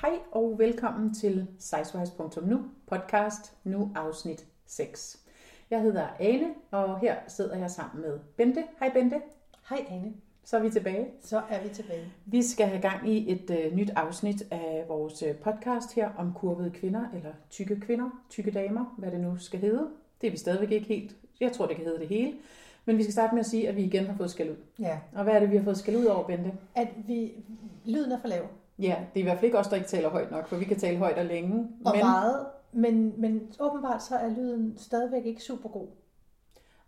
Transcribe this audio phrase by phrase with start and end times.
[0.00, 5.20] Hej og velkommen til sizewise.nu podcast, nu afsnit 6.
[5.70, 8.64] Jeg hedder Ane, og her sidder jeg sammen med Bente.
[8.78, 9.16] Hej Bente.
[9.68, 10.12] Hej Ane.
[10.44, 11.06] Så er vi tilbage.
[11.22, 12.04] Så er vi tilbage.
[12.26, 16.32] Vi skal have gang i et øh, nyt afsnit af vores øh, podcast her om
[16.32, 19.88] kurvede kvinder, eller tykke kvinder, tykke damer, hvad det nu skal hedde.
[20.20, 21.16] Det er vi stadigvæk ikke helt.
[21.40, 22.34] Jeg tror, det kan hedde det hele.
[22.84, 24.56] Men vi skal starte med at sige, at vi igen har fået skæld ud.
[24.78, 24.98] Ja.
[25.12, 26.52] Og hvad er det, vi har fået skæld ud over, Bente?
[26.74, 27.32] At vi...
[27.84, 28.46] Lyden er for lav.
[28.78, 30.64] Ja, det er i hvert fald ikke os, der ikke taler højt nok, for vi
[30.64, 31.68] kan tale højt og længe.
[31.84, 32.46] Og men meget.
[32.72, 35.86] Men, men åbenbart så er lyden stadigvæk ikke super god.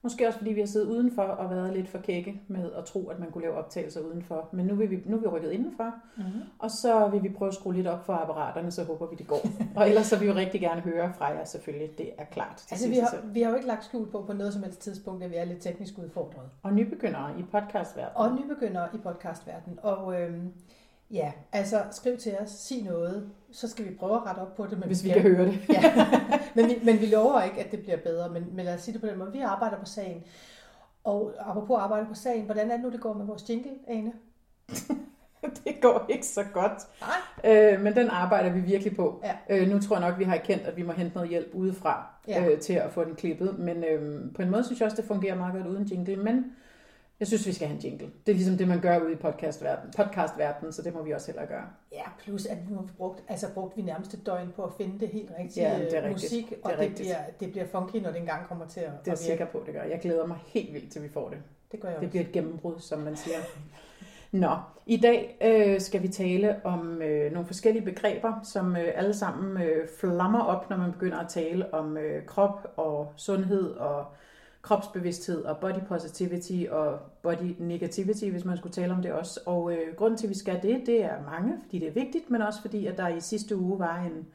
[0.02, 3.08] måske også, fordi vi har siddet udenfor og været lidt for kække med at tro,
[3.08, 4.48] at man kunne lave optagelser udenfor.
[4.52, 6.40] Men nu, vil vi, nu er vi rykket indenfor, Mm-hmm.
[6.58, 9.26] og så vil vi prøve at skrue lidt op for apparaterne, så håber vi, det
[9.26, 9.40] går.
[9.76, 11.98] og ellers så vil vi jo rigtig gerne høre fra jer, selvfølgelig.
[11.98, 12.56] Det er klart.
[12.64, 14.80] Det Altså, vi har, vi har jo ikke lagt skjul på på noget som helst
[14.80, 16.50] tidspunkt, at vi er lidt teknisk udfordret.
[16.62, 18.16] Og nybegyndere i podcastverdenen.
[18.16, 19.78] Og nybegyndere i podcastverdenen.
[19.82, 20.52] Og øhm,
[21.10, 24.66] ja, altså skriv til os, sig noget, så skal vi prøve at rette op på
[24.66, 24.78] det.
[24.78, 25.60] Men hvis vi kan høre det.
[25.68, 26.06] Ja,
[26.56, 28.28] men vi, men vi lover ikke, at det bliver bedre.
[28.28, 29.32] Men, men lad os sige det på den måde.
[29.32, 30.24] Vi arbejder på sagen.
[31.04, 34.12] Og apropos arbejde på sagen, hvordan er det nu, det går med vores jingle, Ane?
[35.64, 36.78] det går ikke så godt.
[37.44, 37.52] Nej.
[37.72, 39.22] Øh, men den arbejder vi virkelig på.
[39.24, 39.56] Ja.
[39.56, 42.06] Øh, nu tror jeg nok, vi har erkendt, at vi må hente noget hjælp udefra
[42.28, 42.46] Ja.
[42.46, 43.58] øh, til at få den klippet.
[43.58, 46.16] Men øh, på en måde synes jeg også, det fungerer meget godt uden jingle.
[46.16, 46.44] Men
[47.20, 48.10] jeg synes, vi skal have en jingle.
[48.26, 51.26] Det er ligesom det, man gør ude i podcastverdenen, podcastverdenen så det må vi også
[51.26, 51.64] hellere gøre.
[51.92, 54.70] Ja, plus at nu har vi brugt, altså brugt vi nærmest et døgn på at
[54.76, 56.12] finde det helt rigtige Ja, det er rigtigt.
[56.14, 58.90] musik, og Det er det, bliver, det bliver funky, når det engang kommer til at,
[59.04, 59.82] Det er jeg sikker på, det gør.
[59.82, 61.38] Jeg glæder mig helt vildt til, vi får det.
[61.72, 62.10] Det gør jeg Det også.
[62.10, 63.36] bliver et gennembrud, som man siger.
[64.32, 69.14] Nå, i dag øh, skal vi tale om øh, nogle forskellige begreber, som øh, alle
[69.14, 74.06] sammen øh, flammer op, når man begynder at tale om øh, krop og sundhed og
[74.68, 79.40] kropsbevidsthed og body positivity og body negativity, hvis man skulle tale om det også.
[79.46, 82.30] Og øh, grunden til, at vi skal det, det er mange, fordi det er vigtigt,
[82.30, 84.26] men også fordi, at der i sidste uge var en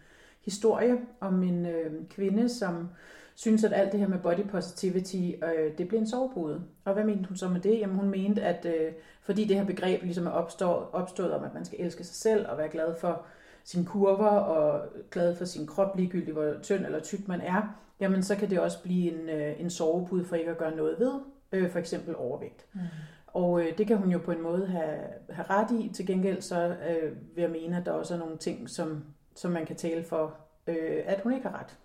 [0.46, 2.90] historie om en øh, kvinde, som
[3.36, 6.64] synes, at alt det her med body positivity, øh, det blev en sovepude.
[6.86, 7.80] Og hvad mente hun så med det?
[7.80, 11.54] Jamen hun mente, at øh, fordi det her begreb ligesom er opstået, opstået om, at
[11.54, 13.22] man skal elske sig selv og være glad for
[13.64, 18.24] sine kurver og glad for sin krop, ligegyldigt hvor tynd eller tyk man er, jamen
[18.24, 21.20] så kan det også blive en, øh, en sovepude for ikke at gøre noget ved,
[21.52, 22.66] øh, for eksempel overvægt.
[22.74, 22.82] Mm.
[23.28, 25.00] Og øh, det kan hun jo på en måde have,
[25.30, 25.92] have ret i.
[25.94, 29.04] Til gengæld så øh, vil jeg mene, at der også er nogle ting, som,
[29.36, 30.36] som man kan tale for,
[30.68, 31.78] øh, at hun ikke har ret.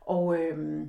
[0.00, 0.86] Og øh,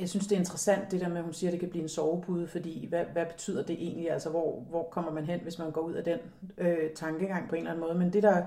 [0.00, 1.82] jeg synes, det er interessant, det der med, at hun siger, at det kan blive
[1.82, 4.10] en sovepude, fordi hvad, hvad betyder det egentlig?
[4.10, 6.18] Altså, hvor, hvor kommer man hen, hvis man går ud af den
[6.58, 7.98] øh, tankegang på en eller anden måde?
[7.98, 8.46] Men det, der er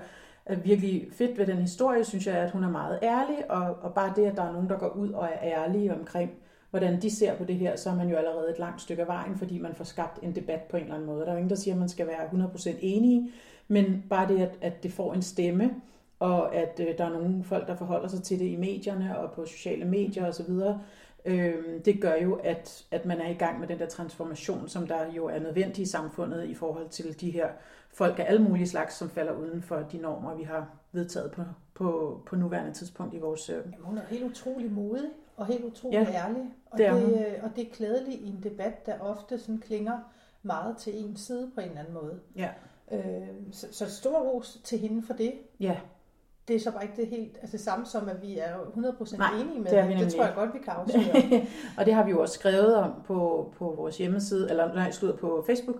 [0.64, 3.94] virkelig fedt ved den historie, synes jeg, er, at hun er meget ærlig, og, og
[3.94, 6.30] bare det, at der er nogen, der går ud og er ærlige omkring,
[6.70, 9.08] hvordan de ser på det her, så er man jo allerede et langt stykke af
[9.08, 11.20] vejen, fordi man får skabt en debat på en eller anden måde.
[11.20, 13.30] Der er jo ingen, der siger, at man skal være 100% enige,
[13.68, 15.70] men bare det, at, at det får en stemme,
[16.18, 19.32] og at øh, der er nogle folk, der forholder sig til det i medierne og
[19.32, 20.52] på sociale medier osv.,
[21.24, 24.86] øh, det gør jo, at, at man er i gang med den der transformation, som
[24.86, 27.48] der jo er nødvendig i samfundet i forhold til de her
[27.94, 31.42] folk af alle mulige slags, som falder uden for de normer, vi har vedtaget på,
[31.74, 33.50] på, på nuværende tidspunkt i vores...
[33.50, 36.42] Øh, Jamen, hun er helt utrolig modig og helt utrolig Ja, ærlig.
[36.70, 39.58] Og det er det, øh, og det er klædeligt i en debat, der ofte sådan
[39.58, 39.98] klinger
[40.42, 42.20] meget til en side på en eller anden måde.
[42.36, 42.48] ja.
[42.92, 45.32] Øh, så, så stor ros til hende for det.
[45.60, 45.80] ja,
[46.48, 49.18] Det er så bare ikke det helt altså det samme som, at vi er 100%
[49.18, 49.98] Nej, enige med det det.
[49.98, 51.46] Det tror jeg godt, vi kan afsløre.
[51.78, 55.18] og det har vi jo også skrevet om på, på vores hjemmeside, eller nej, slutter
[55.18, 55.76] på Facebook.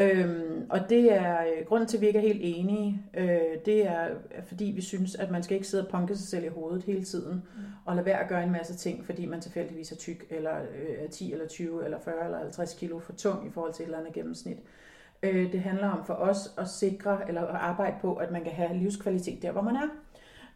[0.00, 3.02] Øhm, og det er øh, grunden til, at vi ikke er helt enige.
[3.14, 6.28] Øh, det er, er, fordi vi synes, at man skal ikke sidde og punke sig
[6.28, 7.62] selv i hovedet hele tiden, mm.
[7.84, 11.04] og lade være at gøre en masse ting, fordi man tilfældigvis er tyk, eller øh,
[11.04, 13.86] er 10 eller 20 eller 40 eller 50 kilo for tung i forhold til et
[13.86, 14.58] eller andet gennemsnit.
[14.58, 14.87] Øh,
[15.22, 18.52] Øh, det handler om for os at sikre, eller at arbejde på, at man kan
[18.52, 19.88] have livskvalitet der, hvor man er.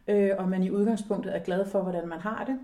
[0.07, 2.59] Øh, og man i udgangspunktet er glad for, hvordan man har det.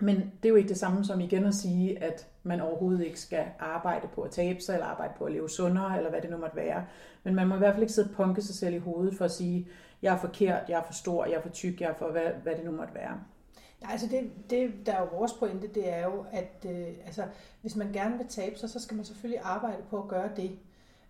[0.00, 3.20] Men det er jo ikke det samme som igen at sige, at man overhovedet ikke
[3.20, 6.30] skal arbejde på at tabe sig, eller arbejde på at leve sundere, eller hvad det
[6.30, 6.84] nu måtte være.
[7.24, 9.24] Men man må i hvert fald ikke sidde og punke sig selv i hovedet for
[9.24, 9.68] at sige,
[10.02, 12.30] jeg er forkert, jeg er for stor, jeg er for tyk, jeg er for hvad,
[12.42, 13.20] hvad det nu måtte være.
[13.80, 17.22] Nej, altså det, det, der er jo vores pointe, det er jo, at øh, altså,
[17.60, 20.50] hvis man gerne vil tabe sig, så skal man selvfølgelig arbejde på at gøre det.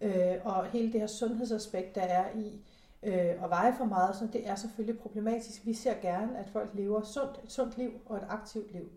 [0.01, 2.61] Øh, og hele det her sundhedsaspekt, der er i
[3.03, 5.67] øh, at veje for meget, så det er selvfølgelig problematisk.
[5.67, 8.89] Vi ser gerne, at folk lever sundt, et sundt liv og et aktivt liv.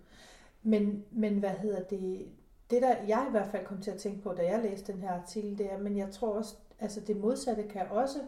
[0.63, 2.27] Men, men hvad hedder det?
[2.69, 5.01] Det, der jeg i hvert fald kom til at tænke på, da jeg læste den
[5.01, 8.19] her artikel, det er, men jeg tror også, altså det modsatte kan også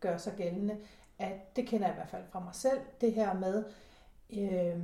[0.00, 0.76] gøre sig gældende,
[1.18, 3.64] at det kender jeg i hvert fald fra mig selv, det her med
[4.32, 4.80] øh,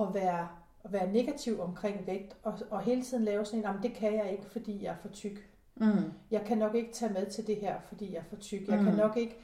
[0.00, 0.48] at være
[0.84, 4.14] at være negativ omkring vægt, og, og hele tiden lave sådan en, "Jamen, det kan
[4.14, 5.48] jeg ikke, fordi jeg er for tyk.
[5.76, 6.12] Mm.
[6.30, 8.68] Jeg kan nok ikke tage med til det her, fordi jeg er for tyk.
[8.68, 8.84] Jeg Mm.
[8.84, 9.36] kan nok ikke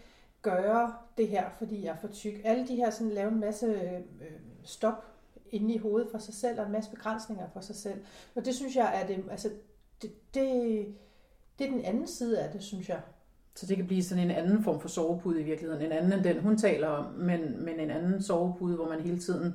[0.43, 2.35] gøre det her, fordi jeg er for tyk.
[2.44, 4.00] Alle de her sådan lave en masse øh,
[4.65, 5.05] stop
[5.50, 8.00] inde i hovedet for sig selv, og en masse begrænsninger for sig selv.
[8.35, 9.49] Og det synes jeg er det, altså,
[10.03, 10.44] det, det,
[11.59, 13.00] det er den anden side af det, synes jeg.
[13.55, 15.83] Så det kan blive sådan en anden form for sovepude i virkeligheden.
[15.87, 19.19] En anden end den, hun taler om, men, men en anden sovepude, hvor man hele
[19.19, 19.55] tiden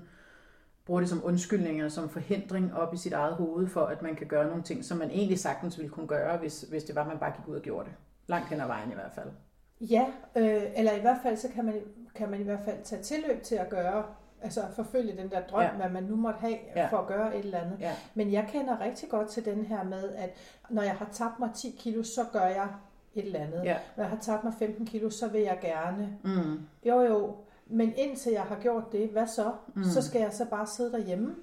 [0.86, 4.28] bruger det som undskyldninger, som forhindring op i sit eget hoved, for at man kan
[4.28, 7.08] gøre nogle ting, som man egentlig sagtens ville kunne gøre, hvis, hvis det var, at
[7.08, 7.94] man bare gik ud og gjorde det.
[8.28, 9.30] Langt hen ad vejen i hvert fald.
[9.82, 10.06] Ja,
[10.36, 11.82] øh, eller i hvert fald, så kan man,
[12.16, 14.04] kan man i hvert fald tage tilløb til at gøre,
[14.42, 15.72] altså forfølge den der drøm, ja.
[15.72, 16.88] hvad man nu måtte have ja.
[16.88, 17.78] for at gøre et eller andet.
[17.80, 17.94] Ja.
[18.14, 20.30] Men jeg kender rigtig godt til den her med, at
[20.70, 22.68] når jeg har tabt mig 10 kilo, så gør jeg
[23.16, 23.64] et eller andet.
[23.64, 23.78] Ja.
[23.96, 26.18] Når jeg har tabt mig 15 kilo, så vil jeg gerne.
[26.24, 26.60] Mm.
[26.86, 27.36] Jo, jo.
[27.68, 29.52] Men indtil jeg har gjort det, hvad så?
[29.76, 29.84] Mm.
[29.84, 31.36] Så skal jeg så bare sidde derhjemme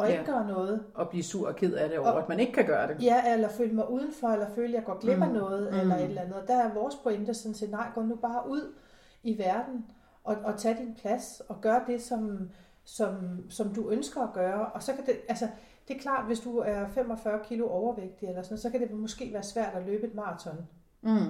[0.00, 0.12] og ja.
[0.12, 0.84] ikke gøre noget.
[0.94, 3.02] Og blive sur og ked af det over, og, at man ikke kan gøre det.
[3.02, 5.34] Ja, eller føle mig udenfor, eller føle, at jeg går glip af mm.
[5.34, 5.78] noget, mm.
[5.78, 6.36] eller et eller andet.
[6.36, 8.74] Og der er vores pointe sådan set, nej, gå nu bare ud
[9.22, 9.86] i verden,
[10.24, 12.50] og, og tag din plads, og gør det, som,
[12.84, 13.14] som,
[13.48, 14.66] som du ønsker at gøre.
[14.66, 15.48] Og så kan det, altså,
[15.88, 19.32] det er klart, hvis du er 45 kilo overvægtig, eller sådan, så kan det måske
[19.32, 20.66] være svært at løbe et maraton.
[21.02, 21.28] Mm.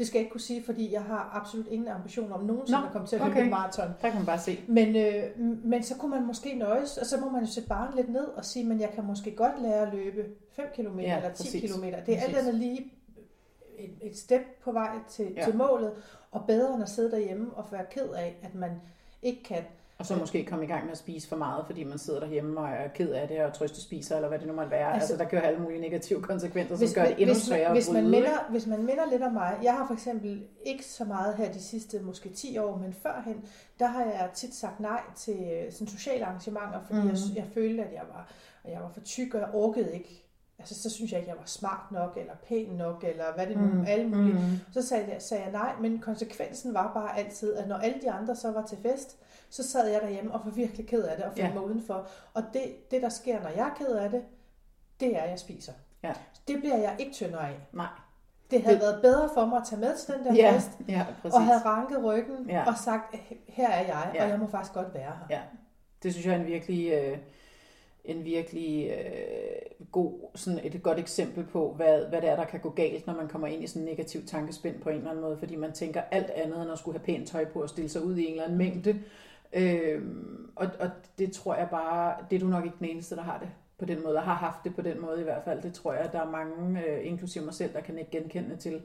[0.00, 2.86] Det skal jeg ikke kunne sige, fordi jeg har absolut ingen ambition om nogensinde Nå,
[2.86, 3.44] at komme til at løbe okay.
[3.44, 3.88] en maraton.
[4.02, 4.58] Der kan man bare se.
[4.68, 7.94] Men, øh, men så kunne man måske nøjes, og så må man jo sætte barnet
[7.96, 11.16] lidt ned og sige, men jeg kan måske godt lære at løbe 5 km ja,
[11.16, 11.82] eller 10 km.
[11.82, 12.22] Det er præcis.
[12.22, 12.92] alt andet lige
[13.78, 15.44] et, et step på vej til, ja.
[15.44, 15.92] til målet,
[16.30, 18.70] og bedre end at sidde derhjemme og være ked af, at man
[19.22, 19.64] ikke kan
[20.00, 22.60] og så måske komme i gang med at spise for meget, fordi man sidder derhjemme
[22.60, 24.94] og er ked af det, og trøste spiser, eller hvad det nu måtte være.
[24.94, 27.90] Altså, altså der kan jo alle mulige negative konsekvenser, som gør det endnu sværere hvis
[27.90, 30.84] man, hvis man, minder, hvis man minder lidt om mig, jeg har for eksempel ikke
[30.84, 33.44] så meget her de sidste måske 10 år, men førhen,
[33.78, 37.08] der har jeg tit sagt nej til sådan sociale arrangementer, fordi mm.
[37.08, 38.32] jeg, jeg følte, at jeg var,
[38.64, 40.29] at jeg var for tyk, og jeg orkede ikke
[40.60, 43.56] altså så synes jeg ikke, jeg var smart nok, eller pæn nok, eller hvad det
[43.56, 43.84] nu, mm.
[43.88, 44.34] alle mulige.
[44.34, 44.58] Mm.
[44.72, 48.10] Så sagde jeg, sagde jeg nej, men konsekvensen var bare altid, at når alle de
[48.10, 49.16] andre så var til fest,
[49.50, 51.54] så sad jeg derhjemme og var virkelig ked af det, og følte ja.
[51.54, 52.06] mig udenfor.
[52.34, 54.22] Og det, det, der sker, når jeg er ked af det,
[55.00, 55.72] det er, at jeg spiser.
[56.02, 56.12] Ja.
[56.48, 57.56] Det bliver jeg ikke tyndere af.
[57.72, 57.86] Nej.
[58.50, 58.82] Det havde det...
[58.82, 61.58] været bedre for mig at tage med til den der ja, fest, ja, og have
[61.58, 62.64] ranket ryggen ja.
[62.66, 63.16] og sagt,
[63.48, 64.24] her er jeg, ja.
[64.24, 65.26] og jeg må faktisk godt være her.
[65.30, 65.40] Ja.
[66.02, 66.92] Det synes jeg er en virkelig...
[66.92, 67.18] Øh
[68.10, 72.60] en virkelig øh, god, sådan et godt eksempel på, hvad, hvad det er, der kan
[72.60, 75.24] gå galt, når man kommer ind i sådan en negativ tankespind på en eller anden
[75.24, 77.88] måde, fordi man tænker alt andet end at skulle have pænt tøj på og stille
[77.90, 79.02] sig ud i en eller anden mængde.
[79.52, 80.02] Øh,
[80.56, 83.38] og, og det tror jeg bare, det er du nok ikke den eneste, der har
[83.38, 83.48] det
[83.78, 85.62] på den måde, og har haft det på den måde i hvert fald.
[85.62, 88.82] Det tror jeg, der er mange, øh, inklusive mig selv, der kan ikke genkende til.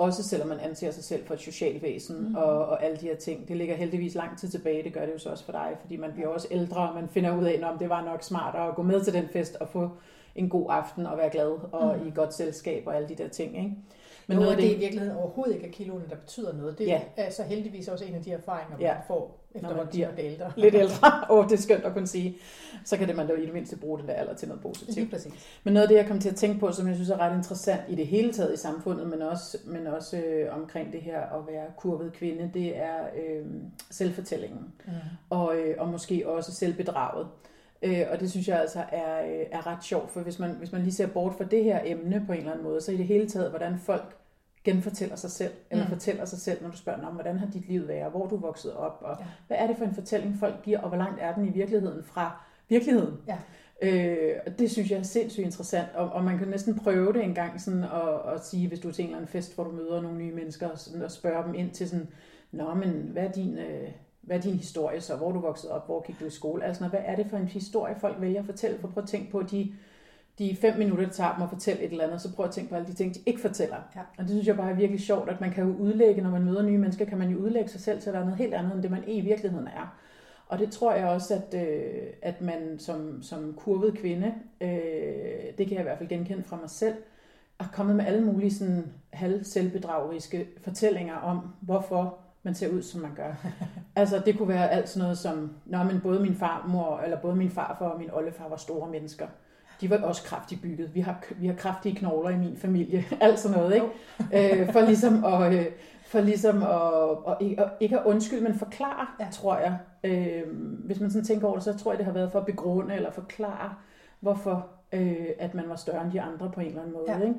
[0.00, 2.34] Også selvom man anser sig selv for et socialt væsen mm.
[2.34, 3.48] og, og alle de her ting.
[3.48, 5.96] Det ligger heldigvis lang tid tilbage, det gør det jo så også for dig, fordi
[5.96, 8.74] man bliver også ældre, og man finder ud af, om det var nok smartere at
[8.74, 9.90] gå med til den fest og få
[10.34, 12.08] en god aften og være glad og mm.
[12.08, 13.56] i godt selskab og alle de der ting.
[13.56, 13.76] Ikke?
[14.30, 16.78] Men jo, noget det, det i virkeligheden overhovedet ikke er kiloene, der betyder noget.
[16.78, 17.00] Det ja.
[17.16, 18.94] er så heldigvis også en af de erfaringer, man ja.
[19.06, 20.52] får efter man bliver ældre.
[20.56, 21.08] Lidt ældre.
[21.30, 22.36] Åh, oh, det er skønt at kunne sige.
[22.84, 24.96] Så kan det man da i det mindste bruge den der alder til noget positivt.
[24.96, 25.32] Lige præcis.
[25.64, 27.36] Men noget af det, jeg kom til at tænke på, som jeg synes er ret
[27.36, 31.20] interessant i det hele taget i samfundet, men også, men også øh, omkring det her
[31.20, 33.46] at være kurvet kvinde, det er øh,
[33.90, 34.72] selvfortællingen.
[34.86, 34.92] Mm.
[35.30, 37.26] Og, øh, og måske også selvbedraget.
[37.82, 40.72] Øh, og det synes jeg altså er, øh, er ret sjovt, for hvis man, hvis
[40.72, 42.96] man lige ser bort fra det her emne på en eller anden måde, så i
[42.96, 44.16] det hele taget, hvordan folk
[44.64, 45.90] genfortæller sig selv, eller mm.
[45.90, 48.40] fortæller sig selv, når du spørger om, hvordan har dit liv været, hvor du er
[48.40, 49.26] vokset op, og ja.
[49.46, 52.04] hvad er det for en fortælling, folk giver, og hvor langt er den i virkeligheden
[52.04, 53.14] fra virkeligheden.
[53.26, 53.38] Ja.
[53.82, 57.24] Øh, og det synes jeg er sindssygt interessant, og, og man kan næsten prøve det
[57.24, 59.64] en gang sådan, og, og sige, hvis du er til en eller anden fest, hvor
[59.64, 62.08] du møder nogle nye mennesker, og, sådan, og spørge dem ind til sådan,
[62.52, 63.58] Nå, men hvad er din...
[63.58, 63.88] Øh,
[64.20, 65.16] hvad er din historie så?
[65.16, 65.86] Hvor er du vokset op?
[65.86, 66.64] Hvor gik du i skole?
[66.64, 68.78] Altså, hvad er det for en historie, folk vælger at fortælle?
[68.78, 69.72] For prøv at tænke på, de
[70.40, 72.70] de fem minutter, det tager dem at fortælle et eller andet, så prøv at tænke
[72.70, 73.76] på alle de ting, de ikke fortæller.
[73.96, 74.00] Ja.
[74.18, 76.44] Og det synes jeg bare er virkelig sjovt, at man kan jo udlægge, når man
[76.44, 78.74] møder nye mennesker, kan man jo udlægge sig selv til at være noget helt andet,
[78.74, 79.96] end det man i virkeligheden er.
[80.48, 84.68] Og det tror jeg også, at, øh, at man som, som kurvet kvinde, øh,
[85.58, 86.94] det kan jeg i hvert fald genkende fra mig selv,
[87.58, 93.00] er kommet med alle mulige sådan halv selvbedrageriske fortællinger om, hvorfor man ser ud, som
[93.00, 93.34] man gør.
[93.96, 97.36] altså, det kunne være alt sådan noget som, når men både min farmor, eller både
[97.36, 99.26] min farfar og min oldefar var store mennesker
[99.80, 100.94] de var også kraftigt bygget.
[100.94, 104.62] Vi har, vi har kraftige knogler i min familie, alt sådan noget, ikke?
[104.62, 105.66] øh, for ligesom at, øh,
[106.06, 109.26] for ligesom at, ikke, at, ikke at undskylde, men forklare, ja.
[109.32, 109.78] tror jeg.
[110.04, 110.42] Øh,
[110.84, 112.94] hvis man sådan tænker over det, så tror jeg, det har været for at begrunde
[112.94, 113.74] eller forklare,
[114.20, 117.04] hvorfor øh, at man var større end de andre på en eller anden måde.
[117.08, 117.18] Ja.
[117.18, 117.34] Ikke?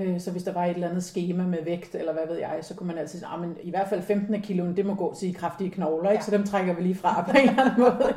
[0.00, 2.58] Øh, så hvis der var et eller andet schema med vægt, eller hvad ved jeg,
[2.62, 5.34] så kunne man altid sige, men i hvert fald 15 kilo, det må gå til
[5.34, 6.22] kraftige knogler, ikke?
[6.22, 6.24] Ja.
[6.24, 8.14] så dem trækker vi lige fra på en eller anden måde.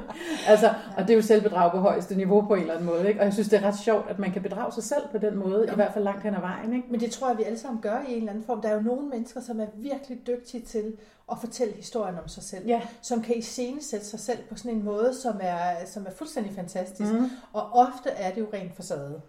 [0.48, 3.08] altså, og det er jo selvbedrag på højeste niveau på en eller anden måde.
[3.08, 3.20] Ikke?
[3.20, 5.36] Og jeg synes, det er ret sjovt, at man kan bedrage sig selv på den
[5.38, 5.72] måde, ja.
[5.72, 6.74] i hvert fald langt hen ad vejen.
[6.76, 6.88] Ikke?
[6.90, 8.62] Men det tror jeg, vi alle sammen gør i en eller anden form.
[8.62, 10.94] Der er jo nogle mennesker, som er virkelig dygtige til
[11.32, 12.68] at fortælle historien om sig selv.
[12.68, 12.82] Ja.
[13.02, 17.14] Som kan iscenesætte sig selv på sådan en måde, som er, som er fuldstændig fantastisk.
[17.14, 17.30] Mm.
[17.54, 19.22] Og ofte er det jo rent facade.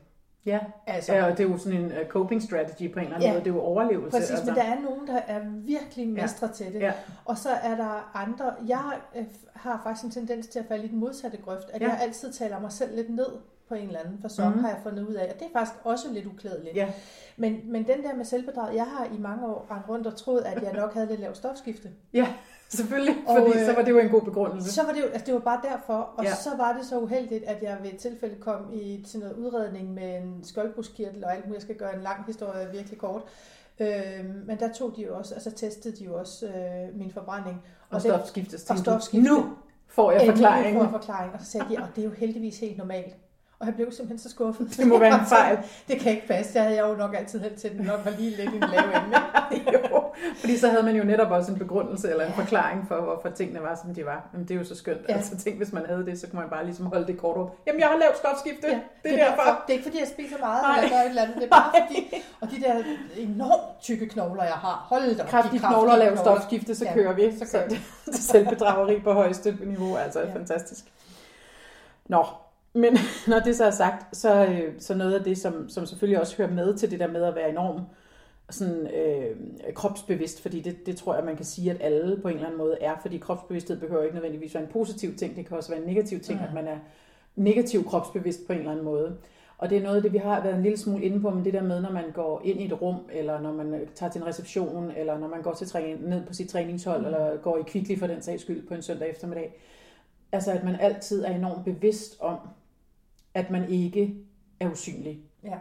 [0.47, 3.17] Ja, altså, ja, og det er jo sådan en uh, coping strategy på en eller
[3.17, 3.45] anden ja, måde.
[3.45, 4.11] Det er jo overlevelse.
[4.11, 4.47] Præcis, altså.
[4.47, 6.53] men der er nogen, der er virkelig mestre ja.
[6.53, 6.81] til det.
[6.81, 6.93] Ja.
[7.25, 8.55] Og så er der andre...
[8.67, 11.89] Jeg øh, har faktisk en tendens til at falde i den modsatte grøft, at ja.
[11.89, 13.29] jeg altid taler mig selv lidt ned
[13.73, 14.61] på en eller anden fasong, mm.
[14.63, 15.33] har jeg fundet ud af.
[15.33, 16.77] Og det er faktisk også lidt uklædeligt.
[16.77, 16.89] Ja.
[17.37, 20.41] Men, men den der med selvbedrag, jeg har i mange år rendt rundt og troet,
[20.41, 21.89] at jeg nok havde lidt lavt stofskifte.
[22.13, 22.27] Ja.
[22.79, 24.73] Selvfølgelig, og, fordi øh, så var det jo en god begrundelse.
[24.73, 26.35] Så var det jo, altså det var bare derfor, og ja.
[26.35, 29.95] så var det så uheldigt, at jeg ved et tilfælde kom i til noget udredning
[29.95, 31.55] med en skoldbruskkirtel og alt muligt.
[31.55, 33.23] Jeg skal gøre en lang historie virkelig kort.
[33.81, 33.89] Øh,
[34.47, 37.63] men der tog de jo også, altså testede de jo også øh, min forbrænding.
[37.89, 38.59] Og, og stofskifte.
[38.71, 39.29] Og stofskifte.
[39.29, 40.75] Nu får jeg forklaring.
[40.75, 41.33] Nu får jeg forklaring.
[41.35, 43.17] Og så sagde de, og det er jo heldigvis helt normalt.
[43.63, 44.77] Og jeg blev simpelthen så skuffet.
[44.77, 45.59] Det må være en fejl.
[45.89, 46.55] det kan ikke passe.
[46.55, 48.61] Det havde jeg jo nok altid held til, den nok var lige lidt i en
[48.61, 49.19] lave ende.
[49.75, 50.05] jo,
[50.37, 53.63] fordi så havde man jo netop også en begrundelse eller en forklaring for, hvorfor tingene
[53.63, 54.29] var, som de var.
[54.33, 55.01] Men det er jo så skønt.
[55.09, 55.15] Ja.
[55.15, 57.57] Altså tænk, hvis man havde det, så kunne man bare ligesom holde det kort op.
[57.67, 58.67] Jamen, jeg har lavet stofskifte.
[58.69, 58.73] Ja.
[58.75, 59.43] Det, det, er derfor.
[59.43, 60.77] Det er ikke, fordi jeg spiser meget, Nej.
[60.77, 61.37] eller gør et eller andet.
[61.37, 62.83] Det er bare fordi, og de der
[63.17, 64.87] enormt tykke knogler, jeg har.
[64.89, 66.95] Hold da Kraftige knogler laver stofskifte, så ja.
[66.95, 67.35] kører vi.
[67.39, 67.81] Så, kører vi.
[68.13, 70.35] så selvbedrageri på højeste niveau, altså ja.
[70.35, 70.85] fantastisk.
[72.07, 72.25] Nå,
[72.75, 72.99] men
[73.29, 76.37] når det så er sagt, så, øh, så noget af det, som, som selvfølgelig også
[76.37, 77.81] hører med til det der med at være enorm
[78.51, 79.37] sådan, øh,
[79.75, 82.59] kropsbevidst, fordi det, det tror jeg, man kan sige, at alle på en eller anden
[82.59, 85.81] måde er, fordi kropsbevidsthed behøver ikke nødvendigvis være en positiv ting, det kan også være
[85.81, 86.45] en negativ ting, mm.
[86.45, 86.79] at man er
[87.37, 89.17] negativ kropsbevidst på en eller anden måde.
[89.59, 91.45] Og det er noget af det, vi har været en lille smule inde på, men
[91.45, 94.13] det der med, når man går ind i et rum, eller når man øh, tager
[94.13, 97.07] til en reception, eller når man går til træning, ned på sit træningshold, mm.
[97.07, 99.61] eller går i kvickly for den sags skyld på en søndag eftermiddag.
[100.33, 102.37] Altså, at man altid er enormt bevidst om,
[103.35, 104.15] at man ikke
[104.61, 105.21] er usynlig.
[105.45, 105.57] Ja.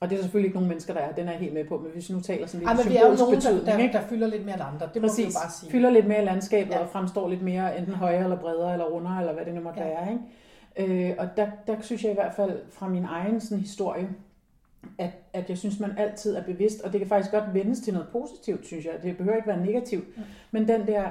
[0.00, 1.12] Og det er der selvfølgelig ikke nogen mennesker, der er.
[1.12, 1.78] Den er jeg helt med på.
[1.78, 3.92] Men hvis vi nu taler sådan lidt Ej, men vi er jo nogen, der, der,
[3.92, 4.88] der, fylder lidt mere end andre.
[4.94, 5.26] Det må Præcis.
[5.26, 5.70] vi jo bare sige.
[5.70, 6.78] fylder lidt mere i landskabet ja.
[6.78, 9.80] og fremstår lidt mere enten højere eller bredere eller rundere, eller hvad det nu måtte
[9.80, 9.86] ja.
[9.86, 10.12] være.
[10.12, 11.08] Ikke?
[11.10, 14.08] Øh, og der, der synes jeg i hvert fald fra min egen sådan, historie,
[14.98, 17.92] at, at jeg synes, man altid er bevidst, og det kan faktisk godt vendes til
[17.92, 18.92] noget positivt, synes jeg.
[19.02, 20.16] Det behøver ikke være negativt.
[20.16, 20.22] Mm.
[20.50, 21.10] Men den der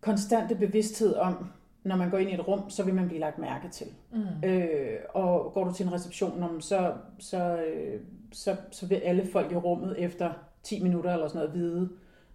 [0.00, 1.46] konstante bevidsthed om,
[1.84, 3.86] når man går ind i et rum, så vil man blive lagt mærke til.
[4.12, 4.48] Mm.
[4.48, 8.00] Øh, og går du til en reception, så, så, øh,
[8.32, 10.30] så, så vil alle folk i rummet efter
[10.62, 11.88] 10 minutter eller sådan noget vide,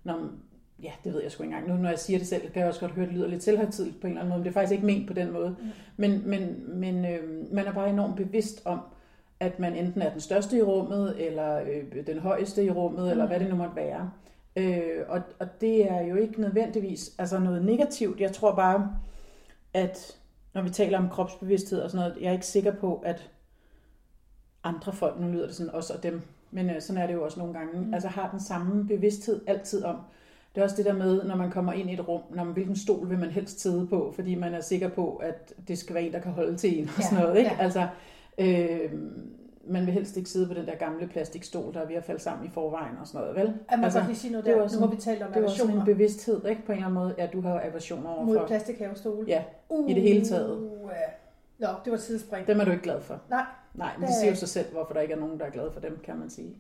[0.04, 0.30] når,
[0.84, 1.76] ja, det ved jeg sgu ikke engang.
[1.76, 3.44] Nu når jeg siger det selv, kan jeg også godt høre, at det lyder lidt
[3.44, 5.50] selvhøjtidligt på en eller anden måde, men det er faktisk ikke ment på den måde.
[5.50, 5.68] Mm.
[5.98, 8.80] Men, men, men øh, man er bare enormt bevidst om,
[9.40, 13.10] at man enten er den største i rummet, eller øh, den højeste i rummet, mm.
[13.12, 14.12] eller hvad det nu måtte være.
[14.56, 18.20] Øh, og, og det er jo ikke nødvendigvis altså noget negativt.
[18.20, 18.98] Jeg tror bare,
[19.78, 20.18] at
[20.54, 23.30] når vi taler om kropsbevidsthed og sådan noget, jeg er ikke sikker på, at
[24.64, 27.24] andre folk, nu lyder det sådan også og dem, men øh, sådan er det jo
[27.24, 27.94] også nogle gange, mm.
[27.94, 29.96] altså har den samme bevidsthed altid om.
[30.56, 32.54] Det er også det der med, når man kommer ind i et rum, når man,
[32.54, 35.96] hvilken stol vil man helst sidde på, fordi man er sikker på, at det skal
[35.96, 37.38] være en, der kan holde til en og sådan noget.
[37.38, 37.52] Ikke?
[37.52, 37.58] Ja.
[37.60, 37.88] Altså,
[38.38, 38.92] øh,
[39.70, 42.22] man vil helst ikke sidde på den der gamle plastikstol, der er ved at falde
[42.22, 43.54] sammen i forvejen og sådan noget, vel?
[43.72, 45.42] Ja, man altså, kan lige sige noget der, det nu har vi talt om Det
[45.42, 46.66] var sådan en bevidsthed, ikke?
[46.66, 48.34] På en eller anden måde, ja, du har aversioner overfor.
[48.34, 49.26] Mod plastikhavestol?
[49.28, 50.58] Ja, uh, i det hele taget.
[50.58, 50.92] Uh,
[51.60, 52.48] Nå, det var tidsspring.
[52.48, 53.22] Dem er du ikke glad for?
[53.30, 53.46] Nej.
[53.74, 55.72] Nej, men det siger jo sig selv, hvorfor der ikke er nogen, der er glad
[55.72, 56.58] for dem, kan man sige.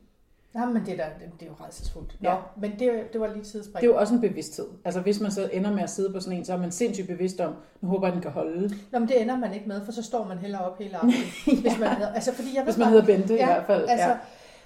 [0.58, 2.18] Ja, men det, der, det, det er jo redselsfuldt.
[2.22, 2.34] Ja.
[2.34, 3.82] Nå, men det, det var lige tidsspring.
[3.82, 4.68] Det er jo også en bevidsthed.
[4.86, 7.08] Altså hvis man så ender med at sidde på sådan en, så er man sindssygt
[7.08, 8.76] bevidst om, nu håber jeg, den kan holde.
[8.92, 11.14] Nå, men det ender man ikke med, for så står man heller op hele aftenen.
[11.48, 11.62] ja.
[11.62, 13.88] hvis man hedder, altså, fordi jeg hvis man bare, hedder Bente ja, i hvert fald.
[13.88, 14.18] Altså,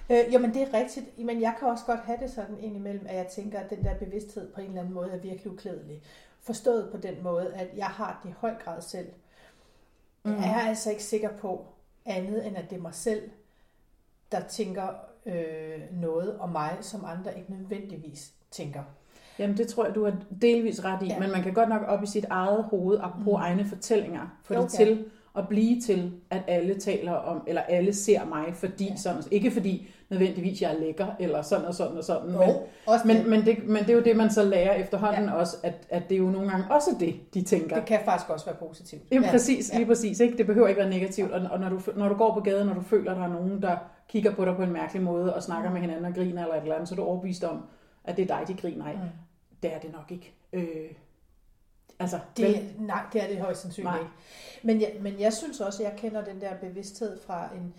[0.08, 0.26] ja.
[0.26, 3.16] Øh, jamen det er rigtigt, men jeg kan også godt have det sådan indimellem, at
[3.16, 6.02] jeg tænker, at den der bevidsthed på en eller anden måde er virkelig uklædelig.
[6.42, 9.08] Forstået på den måde, at jeg har det i høj grad selv.
[10.24, 10.36] Mm.
[10.36, 11.66] Jeg er altså ikke sikker på
[12.04, 13.30] andet, end at det er mig selv,
[14.32, 14.88] der tænker
[15.26, 18.82] øh, noget om mig, som andre ikke nødvendigvis tænker.
[19.38, 21.18] Jamen det tror jeg, du har delvis ret i, ja.
[21.18, 23.36] men man kan godt nok op i sit eget hoved og på mm.
[23.36, 24.62] egne fortællinger få okay.
[24.62, 25.04] det til
[25.38, 28.96] at blive til, at alle taler om, eller alle ser mig, fordi ja.
[28.96, 32.54] sådan, ikke fordi nødvendigvis jeg er lækker, eller sådan og sådan og sådan, jo, men,
[32.86, 35.32] også men, men, det, men det er jo det, man så lærer efterhånden ja.
[35.32, 37.76] også, at, at det er jo nogle gange også det, de tænker.
[37.76, 39.02] Det kan faktisk også være positivt.
[39.10, 39.30] Jamen ja.
[39.30, 39.86] præcis, lige ja.
[39.86, 40.38] præcis, ikke?
[40.38, 42.74] det behøver ikke være negativt, og, og når, du, når du går på gaden, når
[42.74, 43.76] du føler, at der er nogen, der
[44.08, 45.72] kigger på dig på en mærkelig måde, og snakker mm.
[45.72, 47.62] med hinanden og griner eller et eller andet, så er du overbevist om,
[48.04, 48.94] at det er dig, de griner af.
[48.94, 49.08] Mm.
[49.62, 50.34] Det er det nok ikke.
[50.52, 50.90] Øh,
[51.98, 54.10] Altså, det, nej, det er det højst sandsynligt ikke.
[54.62, 57.74] Men jeg, men jeg synes også, at jeg kender den der bevidsthed fra en,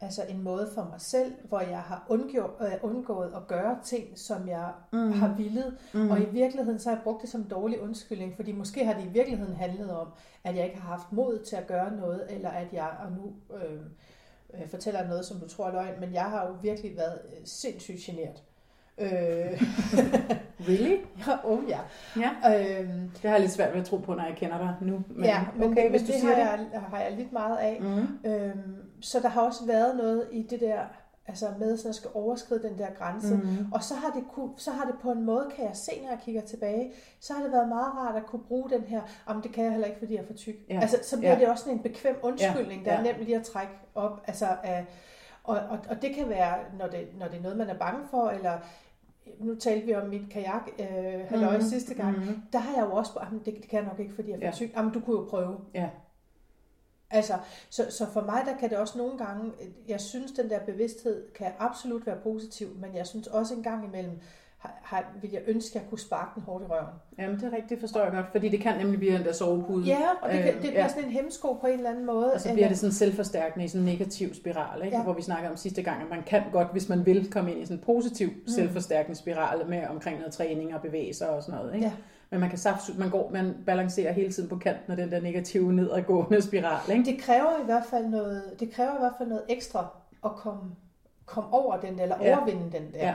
[0.00, 4.18] altså en måde for mig selv, hvor jeg har undgjort, øh, undgået at gøre ting,
[4.18, 5.12] som jeg mm.
[5.12, 5.76] har villet.
[5.94, 6.10] Mm.
[6.10, 8.94] Og i virkeligheden så har jeg brugt det som en dårlig undskyldning, fordi måske har
[8.94, 10.08] det i virkeligheden handlet om,
[10.44, 13.32] at jeg ikke har haft mod til at gøre noget, eller at jeg, og nu
[13.56, 13.80] øh,
[14.54, 17.40] øh, fortæller noget, som du tror er løgn, men jeg har jo virkelig været øh,
[17.44, 18.42] sindssygt generet.
[18.98, 19.62] Øh,
[20.68, 20.96] really?
[21.26, 21.78] ja, oh ja.
[22.16, 22.30] ja.
[22.80, 25.02] Øhm, det har jeg lidt svært ved at tro på, når jeg kender dig nu.
[25.08, 26.66] Men, ja, men, okay, men, hvis men du det, siger har, det.
[26.72, 27.80] Jeg, har jeg lidt meget af.
[27.80, 28.30] Mm.
[28.30, 30.78] Øhm, så der har også været noget i det der,
[31.26, 33.34] altså med, at jeg skal overskride den der grænse.
[33.34, 33.72] Mm.
[33.72, 36.08] Og så har, det kunne, så har det på en måde, kan jeg se, når
[36.08, 39.42] jeg kigger tilbage, så har det været meget rart at kunne bruge den her, om
[39.42, 40.54] det kan jeg heller ikke, fordi jeg er for tyk.
[40.70, 40.80] Ja.
[40.80, 41.40] Altså, så bliver ja.
[41.40, 42.90] det også en bekvem undskyldning, ja.
[42.90, 44.24] der er nemt lige at trække op.
[44.26, 44.86] Altså, af,
[45.44, 48.00] og, og, og det kan være, når det, når det er noget, man er bange
[48.10, 48.58] for, eller
[49.38, 50.86] nu talte vi om mit kajak øh,
[51.28, 51.62] halløj mm.
[51.62, 52.42] sidste gang, mm.
[52.52, 54.46] der har jeg jo også, det, det kan jeg nok ikke, fordi jeg er for
[54.46, 54.52] ja.
[54.52, 54.72] syg.
[54.76, 55.56] Jamen, du kunne jo prøve.
[55.74, 55.88] Ja.
[57.10, 57.38] Altså,
[57.70, 59.52] så, så for mig, der kan det også nogle gange,
[59.88, 63.84] jeg synes, den der bevidsthed kan absolut være positiv, men jeg synes også en gang
[63.84, 64.20] imellem,
[64.82, 66.86] har, vil jeg ønske, at jeg kunne sparke den hårdt i røven.
[67.18, 69.84] Jamen, det er rigtigt, forstår jeg godt, fordi det kan nemlig blive en der sovepude.
[69.84, 70.88] Ja, og det, kan, det bliver ja.
[70.88, 72.32] sådan en hemsko på en eller anden måde.
[72.32, 74.96] Og så bliver det sådan selvforstærkende i sådan en negativ spiral, ikke?
[74.96, 75.02] Ja.
[75.02, 77.60] hvor vi snakker om sidste gang, at man kan godt, hvis man vil, komme ind
[77.60, 78.48] i sådan en positiv mm.
[78.48, 81.74] selvforstærkende spiral med omkring noget træning og bevægelser og sådan noget.
[81.74, 81.86] Ikke?
[81.86, 81.92] Ja.
[82.30, 85.20] Men man kan saft, man går, man balancerer hele tiden på kanten af den der
[85.20, 86.90] negative nedadgående spiral.
[86.92, 87.04] Ikke?
[87.04, 89.86] Det kræver i hvert fald noget, det kræver i hvert fald noget ekstra
[90.24, 90.60] at komme,
[91.26, 92.36] komme over den der, eller ja.
[92.36, 93.14] overvinde den der.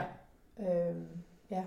[0.58, 0.90] Ja.
[0.90, 1.06] Øhm,
[1.50, 1.62] ja.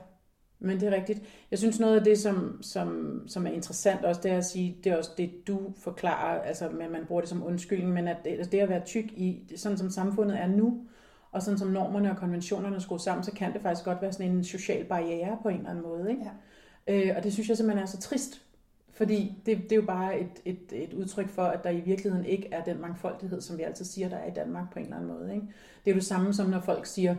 [0.59, 1.21] Men det er rigtigt.
[1.51, 4.77] Jeg synes noget af det, som, som, som er interessant også, det er at sige,
[4.83, 8.17] det er også det, du forklarer, altså at man bruger det som undskyldning, men at
[8.23, 10.81] det, altså det at være tyk i, sådan som samfundet er nu,
[11.31, 14.31] og sådan som normerne og konventionerne skruer sammen, så kan det faktisk godt være sådan
[14.31, 16.09] en social barriere på en eller anden måde.
[16.11, 16.21] Ikke?
[16.87, 17.09] Ja.
[17.09, 18.41] Øh, og det synes jeg simpelthen er så trist,
[18.93, 22.25] fordi det, det er jo bare et, et, et udtryk for, at der i virkeligheden
[22.25, 24.97] ikke er den mangfoldighed, som vi altid siger, der er i Danmark på en eller
[24.97, 25.33] anden måde.
[25.33, 25.47] Ikke?
[25.85, 27.15] Det er jo det samme som når folk siger,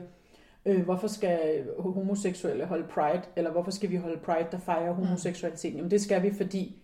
[0.66, 5.04] øh, hvorfor skal homoseksuelle holde pride, eller hvorfor skal vi holde pride, der fejrer mm.
[5.04, 5.74] homoseksualitet?
[5.74, 6.76] Jamen det skal vi, fordi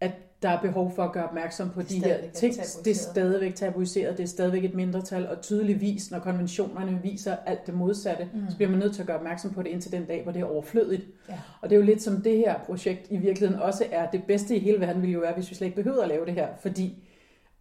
[0.00, 0.12] at
[0.42, 2.54] der er behov for at gøre opmærksom på de her ting.
[2.84, 7.66] Det er stadigvæk tabuiseret, det er stadigvæk et mindretal, og tydeligvis, når konventionerne viser alt
[7.66, 8.40] det modsatte, mm.
[8.50, 10.40] så bliver man nødt til at gøre opmærksom på det indtil den dag, hvor det
[10.40, 11.02] er overflødigt.
[11.28, 11.34] Ja.
[11.60, 14.10] Og det er jo lidt som det her projekt i virkeligheden også er.
[14.10, 16.26] Det bedste i hele verden ville jo være, hvis vi slet ikke behøvede at lave
[16.26, 17.04] det her, fordi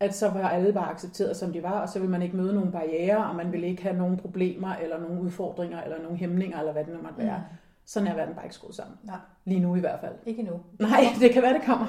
[0.04, 2.54] at så var alle bare accepteret, som de var, og så vil man ikke møde
[2.54, 6.60] nogen barriere, og man vil ikke have nogen problemer, eller nogen udfordringer, eller nogen hæmninger,
[6.60, 7.38] eller hvad det nu måtte være.
[7.38, 7.58] Mm.
[7.86, 8.98] Sådan er verden bare ikke skruet sammen.
[9.04, 9.18] Nej.
[9.46, 10.14] Lige nu i hvert fald.
[10.26, 10.60] Ikke nu.
[10.80, 11.88] Nej, det kan være, det kommer.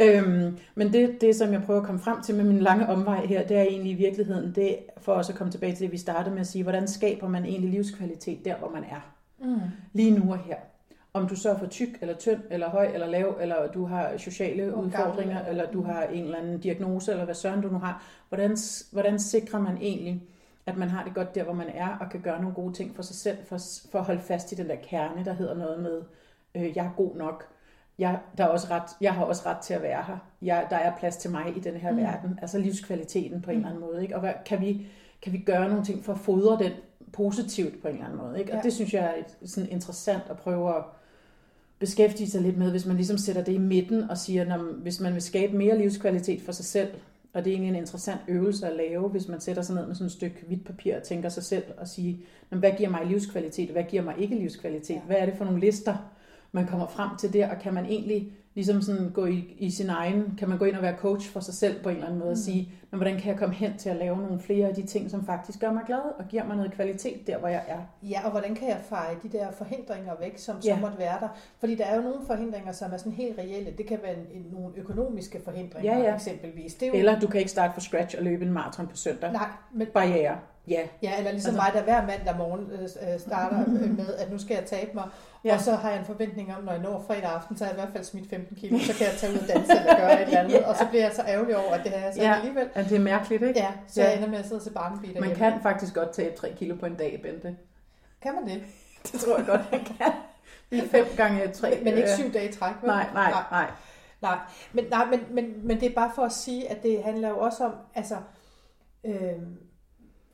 [0.00, 3.26] øhm, men det, det, som jeg prøver at komme frem til med min lange omvej
[3.26, 5.96] her, det er egentlig i virkeligheden, det for os at komme tilbage til det, vi
[5.96, 9.14] startede med at sige, hvordan skaber man egentlig livskvalitet der, hvor man er.
[9.40, 9.60] Mm.
[9.92, 10.56] Lige nu og her.
[11.12, 14.16] Om du så er for tyk, eller tynd, eller høj, eller lav, eller du har
[14.16, 15.50] sociale og udfordringer, gammel.
[15.50, 18.04] eller du har en eller anden diagnose, eller hvad søren du nu har.
[18.28, 18.56] Hvordan,
[18.92, 20.22] hvordan sikrer man egentlig,
[20.66, 22.96] at man har det godt der, hvor man er, og kan gøre nogle gode ting
[22.96, 23.58] for sig selv, for,
[23.92, 26.02] for at holde fast i den der kerne, der hedder noget med,
[26.54, 27.44] øh, jeg er god nok,
[27.98, 30.76] jeg, der er også ret, jeg har også ret til at være her, jeg, der
[30.76, 31.96] er plads til mig i den her mm.
[31.96, 33.64] verden, altså livskvaliteten på en mm.
[33.64, 34.14] eller anden måde, ikke?
[34.14, 34.86] og hvad, kan, vi,
[35.22, 36.72] kan vi gøre nogle ting for at fodre den
[37.12, 38.52] positivt på en eller anden måde, ikke?
[38.52, 38.62] og ja.
[38.62, 40.84] det synes jeg er et, sådan interessant at prøve at
[41.80, 45.00] beskæftige sig lidt med, hvis man ligesom sætter det i midten og siger, når, hvis
[45.00, 46.88] man vil skabe mere livskvalitet for sig selv,
[47.34, 49.94] og det er egentlig en interessant øvelse at lave, hvis man sætter sig ned med
[49.94, 53.70] sådan et stykke hvidt papir og tænker sig selv og sige, hvad giver mig livskvalitet,
[53.70, 55.00] hvad giver mig ikke livskvalitet?
[55.06, 55.96] Hvad er det for nogle lister,
[56.52, 59.88] man kommer frem til der, og kan man egentlig ligesom sådan gå i, i sin
[59.88, 62.18] egen, kan man gå ind og være coach for sig selv på en eller anden
[62.18, 62.38] måde mm.
[62.38, 64.86] og sige, men hvordan kan jeg komme hen til at lave nogle flere af de
[64.86, 67.78] ting, som faktisk gør mig glad og giver mig noget kvalitet der, hvor jeg er.
[68.02, 70.74] Ja, og hvordan kan jeg feje de der forhindringer væk, som ja.
[70.74, 71.28] så måtte være der?
[71.60, 73.74] Fordi der er jo nogle forhindringer, som er sådan helt reelle.
[73.78, 76.14] Det kan være en, nogle økonomiske forhindringer ja, ja.
[76.14, 76.74] eksempelvis.
[76.74, 76.98] Det er jo...
[76.98, 79.32] Eller du kan ikke starte fra scratch og løbe en maraton på søndag.
[79.32, 79.48] Nej.
[79.72, 79.86] Men...
[79.86, 80.38] Barriere.
[80.68, 80.80] Ja.
[81.02, 81.62] ja, eller ligesom altså...
[81.62, 85.04] mig, der hver mandag morgen øh, øh starter med, at nu skal jeg tabe mig,
[85.44, 85.54] Ja.
[85.54, 87.78] Og så har jeg en forventning om, når jeg når fredag aften, så har jeg
[87.78, 90.22] i hvert fald smidt 15 kilo, så kan jeg tage ud og danse eller gøre
[90.22, 90.52] et eller andet.
[90.60, 90.68] ja.
[90.68, 92.34] Og så bliver jeg så ærgerlig over, at det har jeg så ja.
[92.34, 92.68] alligevel.
[92.82, 93.60] Ja, det er mærkeligt, ikke?
[93.60, 94.08] Ja, så ja.
[94.08, 96.86] jeg ender med at sidde til barnebiler Man kan faktisk godt tabe 3 kilo på
[96.86, 97.56] en dag, Bente.
[98.22, 98.62] Kan man det?
[99.12, 100.12] Det tror jeg godt, man kan.
[100.70, 101.70] I fem gange tre.
[101.74, 102.86] Men, men ikke syv dage i træk, vel?
[102.86, 103.44] Nej, nej, nej.
[103.50, 103.70] nej.
[104.22, 104.38] Nej,
[104.72, 107.38] men, nej men, men, men det er bare for at sige, at det handler jo
[107.38, 108.16] også om, altså,
[109.04, 109.42] øh,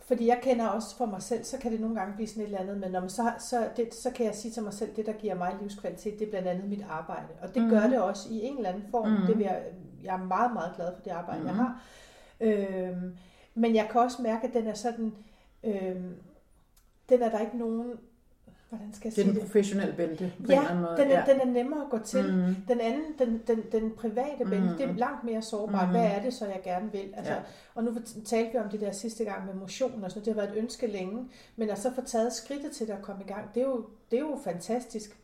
[0.06, 2.46] fordi jeg kender også for mig selv, så kan det nogle gange blive sådan et
[2.46, 5.06] eller andet, men når så, så, det, så kan jeg sige til mig selv, det
[5.06, 7.28] der giver mig livskvalitet, det er blandt andet mit arbejde.
[7.42, 7.70] Og det mm.
[7.70, 9.10] gør det også i en eller anden form.
[9.10, 9.26] Mm.
[9.26, 9.62] Det vil jeg,
[10.02, 11.46] jeg er meget, meget glad for det arbejde, mm.
[11.46, 11.82] jeg har.
[12.40, 13.16] Øhm,
[13.54, 15.12] men jeg kan også mærke, at den er sådan,
[15.64, 16.14] øhm,
[17.08, 17.92] den er der ikke nogen,
[18.68, 20.96] hvordan skal jeg Det er sige den professionelle bælte på en Ja, eller anden måde.
[20.96, 22.24] den er, den er nemmere at gå til.
[22.34, 22.54] Mm.
[22.68, 24.76] Den anden, den, den, den private bælte, Mm.
[24.76, 25.84] det er langt mere sårbart.
[25.88, 25.90] Mm.
[25.90, 27.14] Hvad er det så, jeg gerne vil?
[27.16, 27.38] Altså, Ja.
[27.74, 27.94] Og nu
[28.24, 30.24] talte vi om det der sidste gang med motion og sådan noget.
[30.26, 31.28] Det har været et ønske længe.
[31.56, 34.16] Men at så få taget skridtet til at komme i gang, det er jo, det
[34.16, 35.18] er jo fantastisk.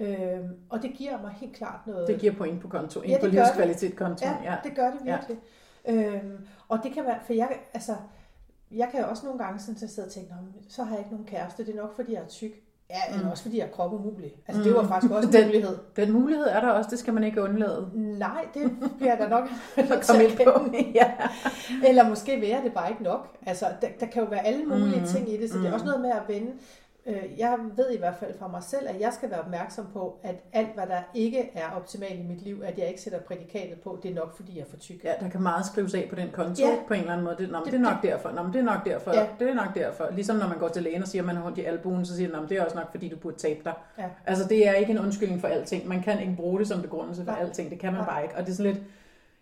[0.00, 2.08] Øhm, og det giver mig helt klart noget...
[2.08, 3.34] Det giver point på konto, Ja, ja, på det.
[3.34, 4.32] livskvalitetkontoen.
[4.44, 5.36] Ja, det gør det virkelig.
[5.36, 5.40] Ja.
[5.88, 7.92] Øhm, og det kan være, for jeg, altså,
[8.70, 10.90] jeg kan jo også nogle gange sådan, så sidde og tænke, "Nå, men så har
[10.90, 12.50] jeg ikke nogen kæreste, det er nok fordi jeg er tyk.
[12.90, 13.30] Ja, eller Mm.
[13.30, 14.32] også fordi jeg er kropumulig.
[14.46, 14.88] Altså det var Mm.
[14.88, 15.78] faktisk også en Den- mulighed.
[15.96, 17.90] Den mulighed er der også, det skal man ikke undlade.
[17.94, 20.66] Nej, det bliver der nok at komme ind på.
[21.00, 21.12] ja.
[21.88, 23.36] Eller måske være det bare ikke nok.
[23.46, 25.00] Altså, der, der kan jo være alle mulige Mm.
[25.00, 25.06] mm.
[25.06, 25.74] ting i det, så det er Mm.
[25.74, 26.52] også noget med at vende.
[27.06, 30.18] Øh, Jeg ved i hvert fald fra mig selv, at jeg skal være opmærksom på,
[30.22, 33.80] at alt, hvad der ikke er optimalt i mit liv, at jeg ikke sætter prædikatet
[33.80, 35.04] på, det er nok, fordi jeg er for tyk.
[35.04, 36.76] ja, der kan meget skrives af på den konto Ja.
[36.88, 37.36] på en eller anden måde.
[37.38, 38.30] Det, nå, Det- det, er nok derfor.
[38.30, 39.10] Nå, det er nok derfor.
[39.14, 39.26] Ja.
[39.38, 40.08] Det er nok derfor.
[40.12, 42.16] Ligesom når man går til lægen og siger, at man har ondt i albuen, så
[42.16, 43.72] siger den, "Nå, men det er også nok, fordi du burde tabe dig.
[43.98, 44.04] Ja.
[44.26, 45.88] Altså, det er ikke en undskyldning for alting.
[45.88, 47.40] Man kan ikke bruge det som begrundelse for Nej.
[47.40, 47.70] alting.
[47.70, 48.10] Det kan man Nej.
[48.10, 48.34] bare ikke.
[48.36, 48.84] Og det er sådan lidt,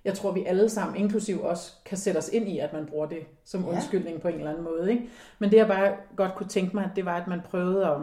[0.05, 3.07] jeg tror, vi alle sammen, inklusiv os, kan sætte os ind i, at man bruger
[3.07, 3.69] det som Ja.
[3.69, 4.91] undskyldning på en eller anden måde.
[4.93, 5.09] Ikke?
[5.39, 7.97] Men det, jeg bare godt kunne tænke mig, det var, at man prøvede at...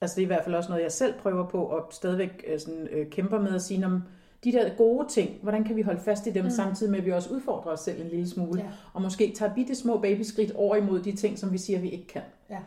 [0.00, 2.60] Altså, det er i hvert fald også noget, jeg selv prøver på, og stadigvæk øh,
[2.60, 4.02] sådan, øh, kæmper med at sige, om
[4.44, 6.50] de der gode ting, hvordan kan vi holde fast i dem, mm.
[6.50, 8.66] samtidig med, at vi også udfordrer os selv en lille smule, Ja.
[8.94, 12.06] og måske tager bitte små babyskridt over imod de ting, som vi siger, vi ikke
[12.06, 12.22] kan.
[12.50, 12.58] Ja.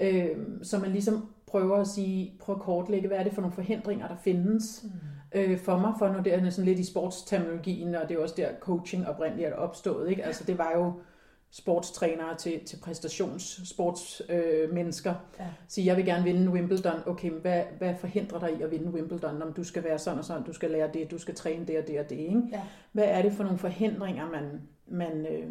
[0.00, 3.54] Øh, så man ligesom prøver at sige, prøv at kortlægge, hvad er det for nogle
[3.54, 4.90] forhindringer, der findes Mm.
[5.34, 8.34] Øh, for mig, for nu det er sådan lidt i sportsterminologien, og det er også
[8.36, 10.10] der coaching oprindeligt er opstået.
[10.10, 10.24] Ikke?
[10.24, 10.92] Altså det var jo
[11.50, 14.64] sportstrænere til, til præstationssportsmennesker.
[14.64, 15.14] Øh, mennesker.
[15.38, 15.46] Ja.
[15.68, 17.00] Sige, jeg vil gerne vinde Wimbledon.
[17.06, 19.42] Okay, hvad, hvad forhindrer dig i at vinde Wimbledon?
[19.42, 21.78] Om du skal være sådan og sådan, du skal lære det, du skal træne det
[21.78, 22.16] og det og det.
[22.16, 22.42] Ikke?
[22.52, 22.62] Ja.
[22.92, 25.50] Hvad er det for nogle forhindringer, man, man, øh,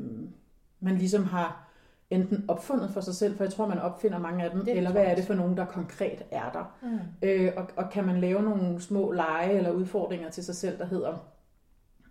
[0.80, 1.69] man ligesom har
[2.10, 4.92] enten opfundet for sig selv, for jeg tror, man opfinder mange af dem, Det eller
[4.92, 6.78] hvad er det for nogen, der konkret er der?
[6.82, 7.00] Mm.
[7.22, 10.86] Øh, og, og kan man lave nogle små lege eller udfordringer til sig selv, der
[10.86, 11.18] hedder,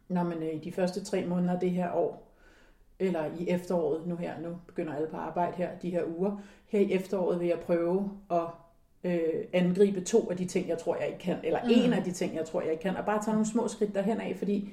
[0.09, 2.25] når man øh, i de første tre måneder af det her år,
[2.99, 6.37] eller i efteråret nu her, nu begynder alle på arbejde her, de her uger,
[6.69, 8.47] her i efteråret vil jeg prøve at
[9.05, 9.19] øh,
[9.53, 11.71] angribe to af de ting, jeg tror, jeg ikke kan, eller Mm.
[11.71, 13.95] en af de ting, jeg tror, jeg ikke kan, og bare tage nogle små skridt
[13.95, 14.71] derhen af, fordi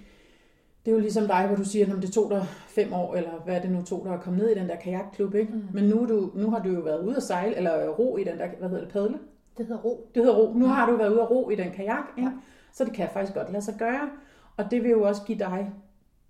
[0.85, 3.29] det er jo ligesom dig, hvor du siger, at det tog dig fem år, eller
[3.45, 5.53] hvad er det nu tog dig at komme ned i den der kajakklub, ikke?
[5.53, 5.63] Mm.
[5.73, 8.37] Men nu, du, nu har du jo været ude at sejle, eller ro i den
[8.39, 9.17] der, hvad hedder det, padle?
[9.57, 10.09] Det hedder ro.
[10.15, 10.53] Det hedder ro.
[10.53, 12.29] Nu har du været ude at ro i den kajak, ikke?
[12.29, 12.35] Ja.
[12.73, 14.09] så det kan faktisk godt lade sig gøre.
[14.57, 15.71] Og det vil jo også give dig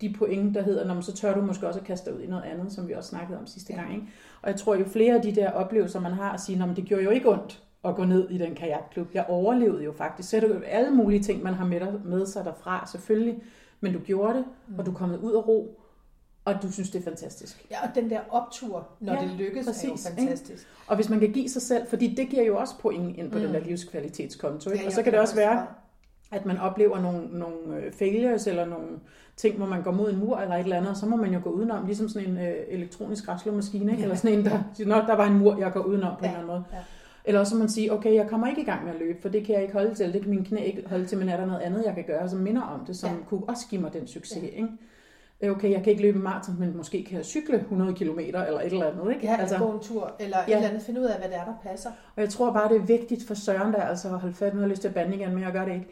[0.01, 2.23] de point, der hedder, "Nå, men så tør du måske også at kaste dig ud
[2.23, 3.79] i noget andet, som vi også snakkede om sidste Ja.
[3.81, 3.93] gang.
[3.95, 4.07] Ikke?
[4.41, 6.75] Og jeg tror jo flere af de der oplevelser, man har at sige, "Nå, men
[6.75, 9.07] det gjorde jo ikke ondt at gå ned i den kajakklub.
[9.13, 10.29] Jeg overlevede jo faktisk.
[10.29, 13.41] Så er det jo alle mulige ting, man har med, med sig derfra, selvfølgelig.
[13.81, 14.79] Men du gjorde det, Mm.
[14.79, 15.79] og du er kommet ud af ro,
[16.45, 17.65] og du synes, det er fantastisk.
[17.71, 20.21] Ja, og den der optur, når Ja, det lykkes, præcis, er jo ikke?
[20.29, 20.67] fantastisk.
[20.87, 23.37] Og hvis man kan give sig selv, fordi det giver jo også point ind på
[23.37, 23.43] Mm.
[23.43, 23.51] mm.
[23.51, 24.69] den der livskvalitetskonto.
[24.69, 24.81] Ikke?
[24.83, 25.67] Ja, og så kan det også være,
[26.31, 28.87] at man oplever nogle, nogle øh, failures eller nogle
[29.37, 31.33] ting, hvor man går mod en mur eller et eller andet, og så må man
[31.33, 33.97] jo gå udenom, ligesom sådan en øh, elektronisk græsslåmaskine, ikke?
[33.97, 34.03] Ja.
[34.03, 36.31] eller sådan en, der siger, der var en mur, jeg går udenom på ja.
[36.31, 36.77] en eller anden måde.
[36.77, 36.77] ja.
[37.27, 39.29] Eller også må man sige, okay, jeg kommer ikke i gang med at løbe, for
[39.29, 41.37] det kan jeg ikke holde til, det kan mine knæ ikke holde til, men er
[41.37, 43.15] der noget andet, jeg kan gøre, som minder om det, som Ja.
[43.29, 44.47] kunne også give mig den succes, Ja.
[44.47, 44.67] ikke?
[45.41, 48.41] Øh, Okay, jeg kan ikke løbe maraton, men måske kan jeg cykle 100 km eller
[48.59, 49.25] et eller andet, ikke?
[49.25, 50.51] Ja, altså, gå en tur, eller ja.
[50.53, 51.89] et eller andet, finde ud af, hvad det er, der passer.
[52.15, 54.59] Og jeg tror bare, det er vigtigt for Søren der, altså at holde fast, nu
[54.59, 55.87] har jeg lyst til at bande igen, men jeg gør det ikke.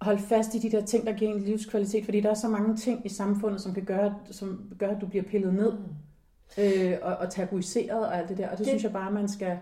[0.00, 2.76] Hold fast i de der ting, der giver en livskvalitet, fordi der er så mange
[2.76, 5.72] ting i samfundet, som kan gøre, som gør, at du bliver pillet ned
[6.58, 8.44] øh, og, og tabuiseret og alt det der.
[8.46, 9.58] Og Det- det synes jeg bare, man skal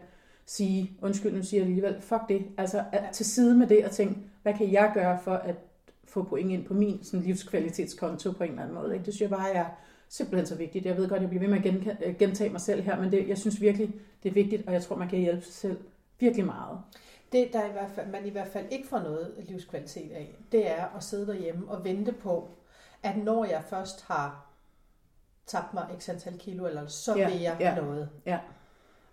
[0.46, 2.46] sige, undskyld, nu siger jeg alligevel, fuck det.
[2.58, 5.54] Altså at til side med det og tænke, hvad kan jeg gøre for at
[6.04, 8.92] få point ind på min sådan, livskvalitetskonto på en eller anden måde.
[8.94, 9.06] Ikke?
[9.06, 9.66] Det synes jeg bare er
[10.08, 10.86] simpelthen så vigtigt.
[10.86, 13.28] Jeg ved godt, jeg bliver ved med at øh, gentage mig selv her, men det,
[13.28, 15.78] jeg synes virkelig, det er vigtigt, og jeg tror, man kan hjælpe sig selv
[16.18, 16.78] virkelig meget.
[17.32, 20.70] Det, der i hvert fald, man i hvert fald ikke får noget livskvalitet af, det
[20.70, 22.48] er at sidde derhjemme og vente på,
[23.02, 24.46] at når jeg først har
[25.46, 28.08] tabt mig x antal kilo, eller så Ja, vil jeg ja, noget.
[28.26, 28.38] ja.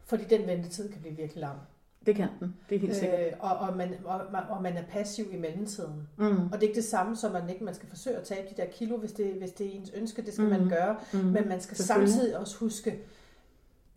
[0.06, 1.58] Fordi den ventetid kan blive virkelig lang.
[2.06, 3.20] Det kan den, det er helt sikkert.
[3.20, 6.08] Øh, og, og, man, og, og man er passiv i mellemtiden.
[6.18, 6.26] Mm.
[6.26, 8.48] Og det er ikke det samme som, at man ikke man skal forsøge at tabe
[8.56, 10.60] de der kilo, hvis det, hvis det er ens ønske, det skal Mhm.
[10.60, 10.96] man gøre.
[11.14, 11.20] Mm.
[11.20, 13.00] Men man skal samtidig også huske,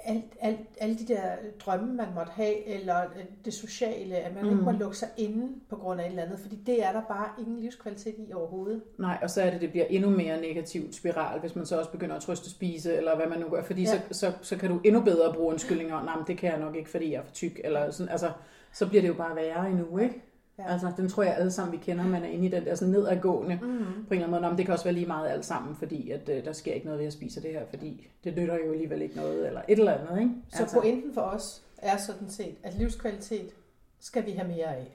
[0.07, 1.23] alt, alt, alle de der
[1.64, 4.51] drømme, man måtte have, eller øh, det sociale, at man mm.
[4.51, 4.81] ikke må Mhm.
[4.81, 7.61] lukke sig inde på grund af et eller andet, fordi det er der bare ingen
[7.61, 8.83] livskvalitet i overhovedet.
[8.99, 11.90] Nej, og så er det, det bliver endnu mere negativt spiral, hvis man så også
[11.90, 13.88] begynder at trøste spise, eller hvad man nu gør, fordi ja.
[13.88, 16.77] så, så, så kan du endnu bedre bruge undskyldninger, nej, men det kan jeg nok
[16.77, 18.31] ikke, fordi jeg er for tyk, eller sådan, altså,
[18.73, 20.23] så bliver det jo bare værre endnu, ikke?
[20.59, 20.73] Ja.
[20.73, 22.92] Altså, den tror jeg alle sammen, vi kender, man er inde i den der sådan
[22.92, 23.69] nedadgående, Mm.
[23.69, 25.77] på en eller anden måde, Nå, men det kan også være lige meget alt sammen,
[25.77, 28.55] fordi at, øh, der sker ikke noget ved at spise det her, fordi det nytter
[28.66, 30.33] jo alligevel ikke noget, eller et eller andet, ikke?
[30.49, 30.81] Så altså.
[30.81, 33.51] pointen for os er sådan set, at livskvalitet,
[34.01, 34.92] skal vi have mere af.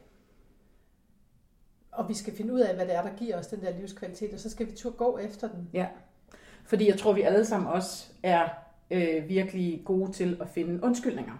[1.91, 4.33] Og vi skal finde ud af, hvad det er, der giver os den der livskvalitet,
[4.33, 5.69] og så skal vi turde gå efter den.
[5.73, 5.87] Ja,
[6.65, 8.49] fordi jeg tror, vi alle sammen også er
[8.91, 11.33] øh, virkelig gode til at finde undskyldninger.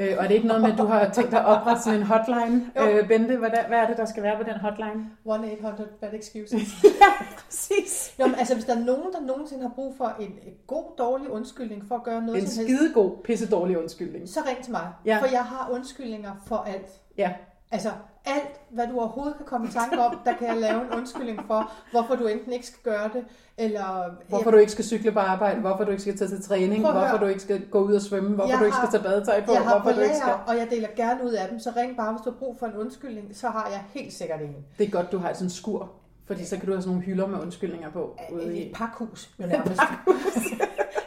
[0.00, 2.00] Øh, og er det ikke noget med, at du har tænkt dig at oprette sådan
[2.00, 2.70] en hotline?
[2.80, 5.10] Øh, Bente, hvad, der, hvad er det, der skal være på den hotline?
[5.26, 6.84] 1-800 bad excuses.
[7.02, 8.14] ja, præcis.
[8.20, 11.30] Jo, men altså, hvis der er nogen, der nogensinde har brug for en god, dårlig
[11.30, 14.28] undskyldning for at gøre noget En som helst, skidegod, pisse dårlig undskyldning.
[14.28, 14.86] så ring til mig.
[15.04, 15.18] Ja.
[15.20, 16.88] For jeg har undskyldninger for alt.
[17.18, 17.32] Ja,
[17.70, 17.88] Altså
[18.34, 21.40] alt, hvad du overhovedet kan komme i tanke om, der kan jeg lave en undskyldning
[21.46, 23.24] for, hvorfor du enten ikke skal gøre det,
[23.58, 24.04] eller...
[24.28, 26.98] hvorfor du ikke skal cykle på arbejde, hvorfor du ikke skal tage til træning, hvorfor
[27.06, 27.18] høre.
[27.20, 29.44] du ikke skal gå ud og svømme, hvorfor Jeg du ikke har- skal tage badetøj
[29.44, 30.32] på, jeg har hvorfor du ikke skal...
[30.46, 32.66] og jeg deler gerne ud af dem, så ring bare, hvis du har brug for
[32.66, 34.56] en undskyldning, så har jeg helt sikkert en.
[34.78, 35.90] Det er godt, du har sådan en skur,
[36.26, 38.16] fordi så kan du have sådan nogle hylder med undskyldninger på.
[38.32, 38.72] Ude Et i.
[38.74, 39.80] pakhus, jo nærmest.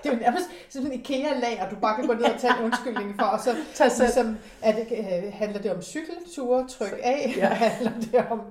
[0.03, 2.65] Det er jo nærmest sådan en IKEA-lager, du bare kan gå ned og tage en
[2.65, 4.05] undskyldning for, og så Tag selv.
[4.07, 4.87] ligesom, det,
[5.25, 7.47] øh, handler det om cykelture, tryk af, Ja.
[7.47, 7.53] ja.
[7.53, 8.41] handler det om...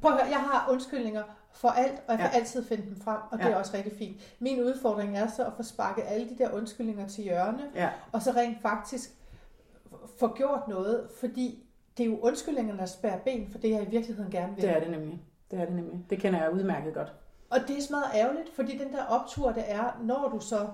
[0.00, 1.22] Prøv at høre, jeg har undskyldninger
[1.54, 2.38] for alt, og jeg kan Ja.
[2.38, 3.50] altid finde dem frem, og det Ja.
[3.50, 4.16] er også rigtig fint.
[4.40, 8.22] Min udfordring er så at få sparket alle de der undskyldninger til hjørne, Ja, og
[8.22, 9.10] så rent faktisk
[10.18, 11.64] få gjort noget, fordi
[11.98, 14.62] det er jo undskyldningerne, der spærer ben for det, jeg i virkeligheden gerne vil.
[14.64, 15.22] det er det nemlig.
[15.50, 16.00] Det er det nemlig.
[16.10, 17.12] Det kender jeg udmærket godt.
[17.52, 20.66] Og det er smadret ærgerligt, fordi den der optur, det er, når du så,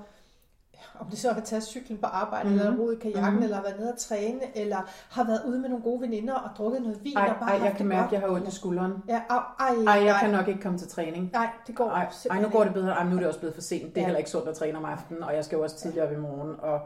[1.00, 2.54] om det så har taget cyklen på arbejde, Mhm.
[2.58, 2.68] mm-hmm.
[2.72, 3.30] eller roet i kajakken, Mhm.
[3.32, 3.44] mm-hmm.
[3.44, 4.76] eller været nede at træne, eller
[5.10, 7.16] har været ude med nogle gode veninder og drukket noget vin.
[7.16, 8.92] Ej, og bare ej jeg kan mærke, at jeg har ondt i skulderen.
[9.08, 11.30] Ja, ej, ej, Ej, jeg ej, kan nok ikke komme til træning.
[11.32, 12.92] Nej, det går Ej, ej nu går det bedre.
[12.92, 13.82] Ej, nu er det også blevet for sent.
[13.94, 14.06] Det er Ja.
[14.06, 16.16] heller ikke sundt at træne om aftenen, og jeg skal jo også tidligere op i
[16.16, 16.54] morgen.
[16.60, 16.80] Og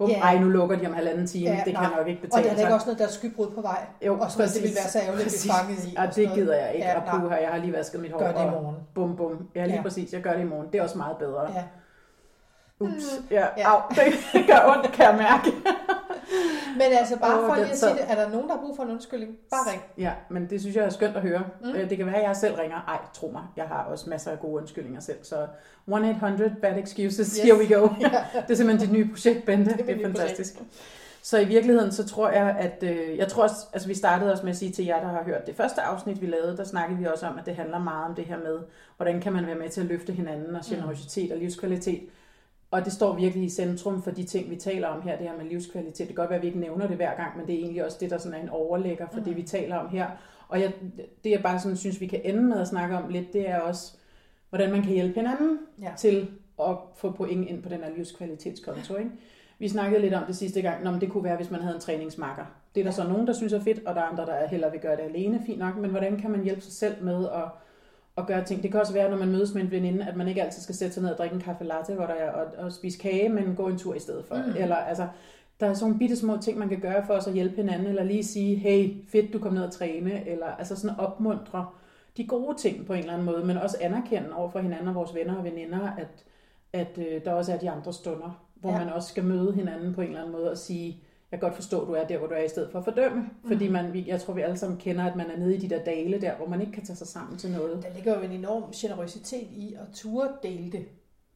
[0.00, 0.20] bum, Ja.
[0.20, 1.50] ej, nu lukker de om halvanden time.
[1.50, 1.90] Ja, det kan nej.
[1.98, 2.74] nok ikke Og der betale er ikke sig.
[2.74, 3.80] også noget, der er skybrud på vej.
[4.06, 5.90] Jo, og sådan noget, det vil være så ærgerligt at blive fanget i.
[5.96, 6.86] Ja, og det gider jeg ikke.
[6.86, 8.18] Ja, og puha, jeg har lige vasket mit hår.
[8.18, 8.76] Gør det i og morgen.
[8.94, 9.48] Bum, bum.
[9.54, 9.82] Ja, lige Ja.
[9.82, 10.12] præcis.
[10.12, 10.66] Jeg gør det i morgen.
[10.72, 11.42] Det er også meget bedre.
[11.54, 11.64] Ja.
[12.80, 13.04] Ups.
[13.30, 13.70] Ja, Ja.
[13.72, 13.80] au.
[14.32, 15.48] Det gør ondt, kan jeg mærke.
[16.80, 18.82] Men altså bare for lige at sige det, er der nogen, der har brug for
[18.82, 19.36] en undskyldning?
[19.50, 19.82] Bare ring.
[19.98, 21.42] Ja, men det synes jeg er skønt at høre.
[21.60, 21.66] Mm.
[21.66, 21.88] Mm.
[21.88, 22.76] Det kan være, at jeg selv ringer.
[22.88, 25.18] Ej, tro mig, jeg har også masser af gode undskyldninger selv.
[25.22, 25.46] Så
[25.90, 27.38] 1-800 bad excuses, Yes.
[27.38, 27.88] here we go.
[28.46, 29.70] det er simpelthen dit nye projekt, Bente.
[29.72, 30.54] Det er Det, er fantastisk.
[31.22, 34.44] Så i virkeligheden, så tror jeg, at øh, jeg tror også, altså vi startede også
[34.44, 36.98] med at sige til jer, der har hørt det første afsnit, vi lavede, der snakkede
[36.98, 38.58] vi også om, at det handler meget om det her med,
[38.96, 42.00] hvordan kan man være med til at løfte hinanden og generositet og livskvalitet.
[42.70, 45.36] Og det står virkelig i centrum for de ting, vi taler om her, det her
[45.36, 45.98] med livskvalitet.
[45.98, 47.84] Det kan godt være, at vi ikke nævner det hver gang, men det er egentlig
[47.84, 49.24] også det, der sådan er en overlægger for mm.
[49.24, 50.06] det, vi taler om her.
[50.48, 50.72] Og jeg,
[51.24, 53.58] det, jeg bare sådan synes, vi kan ende med at snakke om lidt, det er
[53.58, 53.96] også,
[54.48, 55.92] hvordan man kan hjælpe hinanden Ja.
[55.98, 56.28] til
[56.60, 58.96] at få point ind på den her livskvalitetskonto.
[58.96, 59.10] Ikke?
[59.58, 61.80] Vi snakkede lidt om det sidste gang, men det kunne være, hvis man havde en
[61.80, 62.44] træningsmarker.
[62.74, 64.70] Det er der så nogen, der synes er fedt, og der er andre, der hellere
[64.70, 65.76] vil gøre det alene, fint nok.
[65.76, 67.44] Men hvordan kan man hjælpe sig selv med at,
[68.16, 68.62] at gøre ting?
[68.62, 70.74] Det kan også være, når man mødes med en veninde, at man ikke altid skal
[70.74, 73.28] sætte sig ned og drikke en kaffe latte hvor der er, og, og spise kage,
[73.28, 74.34] men gå en tur i stedet for.
[74.34, 74.56] Mm.
[74.56, 75.08] Eller altså,
[75.60, 77.86] der er sådan nogle bitte små ting, man kan gøre for os at hjælpe hinanden,
[77.86, 81.66] eller lige sige, hey, fedt, du kom ned og træne, eller altså sådan opmuntre
[82.16, 84.94] de gode ting på en eller anden måde, men også anerkende over for hinanden og
[84.94, 86.24] vores venner og veninder, at,
[86.72, 88.78] at øh, der også er de andre stunder, hvor ja.
[88.78, 91.54] man også skal møde hinanden på en eller anden måde og sige, jeg kan godt
[91.54, 93.30] forstå, at du er der, hvor du er, i stedet for at fordømme.
[93.46, 93.72] Fordi Mhm.
[93.72, 96.20] man, jeg tror, vi alle sammen kender, at man er nede i de der dale
[96.20, 97.82] der, hvor man ikke kan tage sig sammen til noget.
[97.82, 100.86] Der ligger jo en enorm generøsitet i at turde dele det.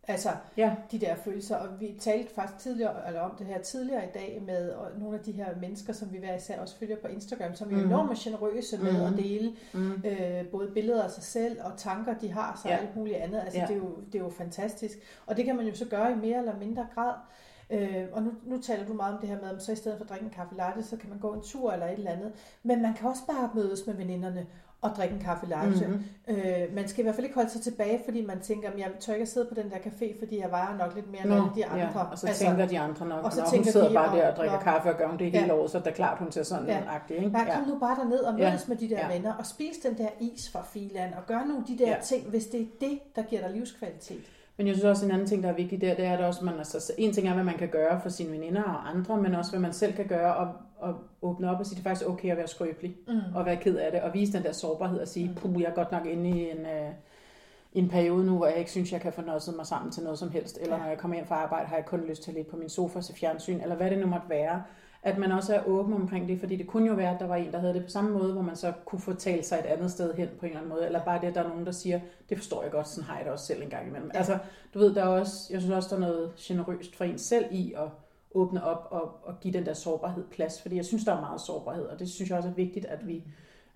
[0.09, 4.05] Altså Ja, de der følelser, og vi talte faktisk tidligere, eller om det her tidligere
[4.05, 6.97] i dag med og nogle af de her mennesker, som vi hver især også følger
[6.97, 7.87] på Instagram, som er Mhm.
[7.87, 9.03] enormt generøse med Mhm.
[9.03, 9.93] at dele mm.
[10.07, 12.75] øh, både billeder af sig selv og tanker, de har, så Ja.
[12.75, 12.81] ja.
[12.81, 13.41] alt muligt andet.
[13.41, 13.67] Altså, Ja.
[13.67, 14.99] det, er jo, det er jo fantastisk.
[15.27, 17.15] Og det kan man jo så gøre i mere eller mindre grad.
[17.71, 19.99] Øh, og nu, nu taler du meget om det her med, at så i stedet
[19.99, 22.11] for at drikke en kaffe latte, så kan man gå en tur eller et eller
[22.11, 22.33] andet.
[22.63, 24.47] Men man kan også bare mødes med veninderne
[24.81, 25.87] og drikke en kaffe latte.
[25.87, 26.05] Mm-hmm.
[26.29, 28.91] Øh, man skal i hvert fald ikke holde sig tilbage, fordi man tænker, at jeg
[29.01, 31.33] tør ikke at sidde på den der café, fordi jeg vejer nok lidt mere end
[31.33, 32.01] alle de andre.
[32.01, 32.09] ja.
[32.11, 34.37] Og så altså, tænker de andre nok, og så hun sidder de, bare der og
[34.37, 35.55] drikker og- kaffe og gør hun det hele Ja.
[35.55, 36.73] året, så er det klart, hun ser sådan Ja.
[36.79, 36.95] ja.
[36.95, 37.17] agtig.
[37.17, 37.31] Ikke?
[37.31, 38.51] Bare kom nu bare derned og Ja.
[38.51, 39.13] mødes med de der Ja.
[39.13, 41.97] venner, og spis den der is fra filan, og gør nogle af de der Ja.
[42.05, 44.25] ting, hvis det er det, der giver dig livskvalitet.
[44.57, 46.45] Men jeg synes også, en anden ting, der er vigtig der, det er, at også,
[46.45, 49.35] man, altså, en ting er, hvad man kan gøre for sine veninder og andre, men
[49.35, 52.09] også, hvad man selv kan gøre og, og åbne op og sige, det er faktisk
[52.11, 53.21] okay at være skrøbelig Mm.
[53.35, 55.75] og være ked af det, og vise den der sårbarhed og sige, puh, jeg er
[55.75, 56.91] godt nok inde i en, øh,
[57.73, 60.19] en periode nu, hvor jeg ikke synes, jeg kan få nosset mig sammen til noget
[60.19, 60.83] som helst, eller Ja.
[60.83, 62.69] når jeg kommer hjem fra arbejde, har jeg kun lyst til at ligge på min
[62.69, 64.63] sofa og se fjernsyn, eller hvad det nu måtte være.
[65.05, 67.37] At man også er åben omkring det, fordi det kunne jo være, at der var
[67.37, 69.67] en, der havde det på samme måde, hvor man så kunne få talt sig et
[69.67, 71.67] andet sted hen på en eller anden måde, eller bare det, at der er nogen,
[71.67, 74.11] der siger, det forstår jeg godt, sådan har jeg det også selv en gang imellem.
[74.15, 74.19] Ja.
[74.19, 74.39] Altså,
[74.75, 77.45] du ved, der er også, jeg synes også, der er noget generøst for en selv
[77.51, 77.89] i at
[78.35, 81.41] åbne op og, og give den der sårbarhed plads, fordi jeg synes, der er meget
[81.41, 83.25] sårbarhed, og det synes jeg også er vigtigt, at vi,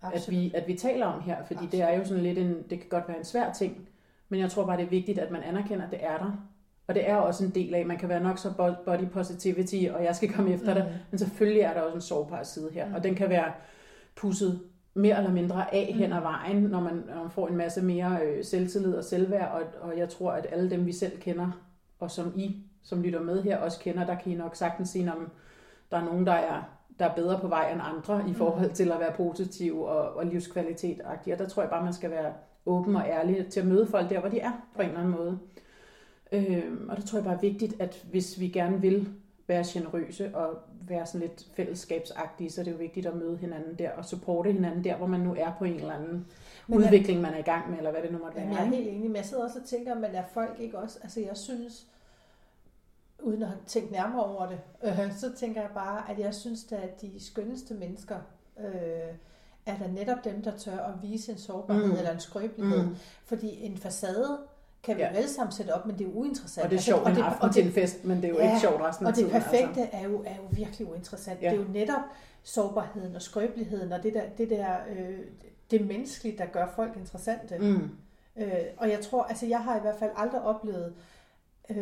[0.03, 2.81] at vi, at vi taler om her, fordi det er jo sådan lidt en, det
[2.81, 3.89] kan godt være en svær ting,
[4.29, 6.49] men jeg tror bare, det er vigtigt, at man anerkender, at det er der,
[6.89, 10.05] Og det er også en del af, man kan være nok så body positivity, og
[10.05, 10.81] jeg skal komme efter mm.
[10.81, 12.95] dig, men selvfølgelig er der også en sårbar side her, mm.
[12.95, 13.53] og den kan være
[14.17, 14.61] pusset
[14.95, 18.19] mere eller mindre af hen ad vejen, når man, når man får en masse mere
[18.25, 21.51] øh, selvtillid og selvværd, og, og jeg tror, at alle dem, vi selv kender,
[21.99, 25.13] og som I, som lytter med her, også kender, der kan I nok sagtens sige,
[25.13, 25.31] om
[25.91, 26.63] der er nogen, der er,
[26.99, 30.27] der er bedre på vej end andre i forhold til at være positiv og, og
[30.27, 31.33] livskvalitet -agtig.
[31.33, 32.33] Og der tror jeg bare, man skal være
[32.67, 35.17] åben og ærlig til at møde folk der, hvor de er, på en eller anden
[35.17, 35.39] måde.
[36.33, 39.09] Øhm, og det tror jeg bare er vigtigt, at hvis vi gerne vil
[39.47, 43.79] være generøse og være sådan lidt fællesskabsagtige, så er det jo vigtigt at møde hinanden
[43.79, 46.27] der og supporte hinanden der, hvor man nu er på en eller anden
[46.67, 48.49] men udvikling, man er i gang med, eller hvad det nu måtte være.
[48.49, 50.99] Jeg er helt enig, men jeg sidder også og tænker, men er folk ikke også,
[51.03, 51.87] altså jeg synes,
[53.23, 56.73] uden at have tænkt nærmere over det, øh, så tænker jeg bare, at jeg synes,
[56.73, 58.17] at de skønneste mennesker
[58.59, 59.15] øh,
[59.67, 61.97] er der netop dem, der tør at vise en sårbarhed mm.
[61.97, 62.83] eller en skrøbelighed.
[62.83, 62.97] Mm.
[63.25, 64.39] Fordi en facade,
[64.89, 65.11] kan vi ja.
[65.11, 66.65] jo alle sammen sætte op, men det er jo uinteressant.
[66.65, 68.45] Og det er sjovt altså, en aften til en fest, men det er jo ja,
[68.45, 69.31] ikke sjovt resten af tiden.
[69.31, 69.97] Og det perfekte altså.
[69.97, 71.43] er, jo, er jo virkelig uinteressant.
[71.43, 71.51] Ja.
[71.51, 72.01] Det er jo netop
[72.43, 75.19] sårbarheden og skrøbeligheden og det der, det, der øh,
[75.71, 77.59] det menneskelige, der gør folk interessante.
[77.59, 77.91] Mm.
[78.37, 80.95] Øh, og jeg tror, altså jeg har i hvert fald aldrig oplevet
[81.71, 81.77] øh,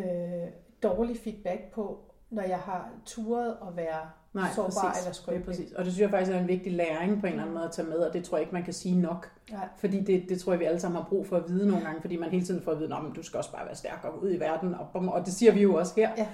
[0.83, 5.03] dårlig feedback på, når jeg har turet at være Nej, sårbar præcis.
[5.03, 5.41] eller skrøbelig.
[5.41, 5.73] Ja, præcis.
[5.73, 7.73] Og det synes jeg faktisk er en vigtig læring på en eller anden måde at
[7.73, 9.31] tage med, og det tror jeg ikke, man kan sige nok.
[9.51, 9.69] Nej.
[9.79, 12.01] Fordi det, det tror jeg, vi alle sammen har brug for at vide nogle gange,
[12.01, 14.23] fordi man hele tiden får at vide, at du skal også bare være stærk og
[14.23, 16.11] ud i verden, og, og det siger vi jo også her.
[16.17, 16.27] Ja.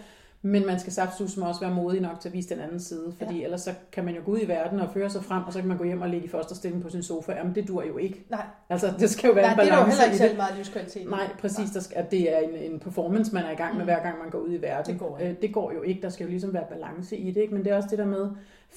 [0.44, 3.38] Men man skal saftsus også være modig nok til at vise den anden side, fordi
[3.38, 3.44] ja.
[3.44, 5.58] ellers så kan man jo gå ud i verden og føre sig frem, og så
[5.58, 7.32] kan man gå hjem og ligge i første stilling på sin sofa.
[7.32, 8.24] Jamen det dur jo ikke.
[8.30, 8.44] Nej.
[8.68, 10.56] Altså det skal jo være Nej, en balance det er jo heller ikke selv meget
[10.56, 11.10] livskvalitet.
[11.10, 11.70] Nej, præcis.
[11.70, 13.86] Der skal, at det er en, en performance, man er i gang med, mm.
[13.86, 14.92] hver gang man går ud i verden.
[14.92, 15.30] Det går, ikke.
[15.30, 16.02] Øh, det går jo ikke.
[16.02, 17.40] Der skal jo ligesom være balance i det.
[17.40, 17.54] Ikke?
[17.54, 18.30] Men det er også det der med,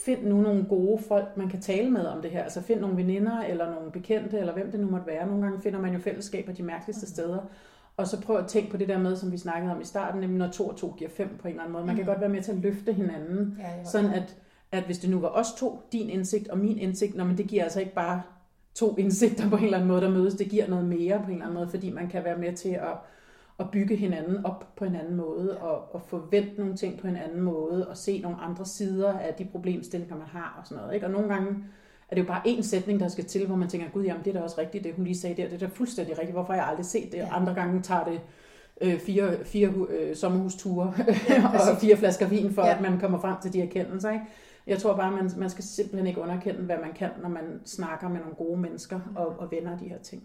[0.06, 2.44] find nu nogle gode folk, man kan tale med om det her.
[2.44, 5.28] Altså find nogle veninder, eller nogle bekendte, eller hvem det nu måtte være.
[5.28, 7.14] Nogle gange finder man jo fællesskaber de mærkeligste mm.
[7.14, 7.40] steder
[7.98, 10.22] og så prøv at tænke på det der med, som vi snakkede om i starten,
[10.22, 11.86] nemlig når to og to giver fem på en eller anden måde.
[11.86, 12.08] Man kan mm.
[12.08, 14.38] godt være med til at løfte hinanden, ja, sådan at,
[14.72, 17.48] at hvis det nu var os to, din indsigt og min indsigt, når men det
[17.48, 18.22] giver altså ikke bare
[18.76, 21.32] to indsigter på en eller anden måde, der mødes, det giver noget mere på en
[21.32, 22.98] eller anden måde, fordi man kan være med til at,
[23.60, 27.16] at bygge hinanden op på en anden måde, og, og forvente nogle ting på en
[27.16, 30.96] anden måde, og se nogle andre sider af de problemstillinger, man har og sådan noget.
[30.96, 31.06] Ikke?
[31.06, 31.64] Og nogle gange,
[32.10, 34.36] er det jo bare en sætning, der skal til, hvor man tænker, gud, jamen det
[34.36, 36.54] er da også rigtigt, det hun lige sagde der, det er da fuldstændig rigtigt, hvorfor
[36.54, 37.18] har jeg aldrig set det?
[37.18, 37.28] Ja.
[37.32, 38.22] Andre gange tager det
[38.82, 40.94] øh, fire, fire øh, sommerhusture
[41.30, 42.76] ja, og fire flasker vin, for ja.
[42.76, 44.12] at man kommer frem til de erkendelser.
[44.12, 44.26] Ikke?
[44.68, 48.10] Jeg tror bare, man, man skal simpelthen ikke underkende, hvad man kan, når man snakker
[48.10, 50.24] med nogle gode mennesker og, og venner de her ting.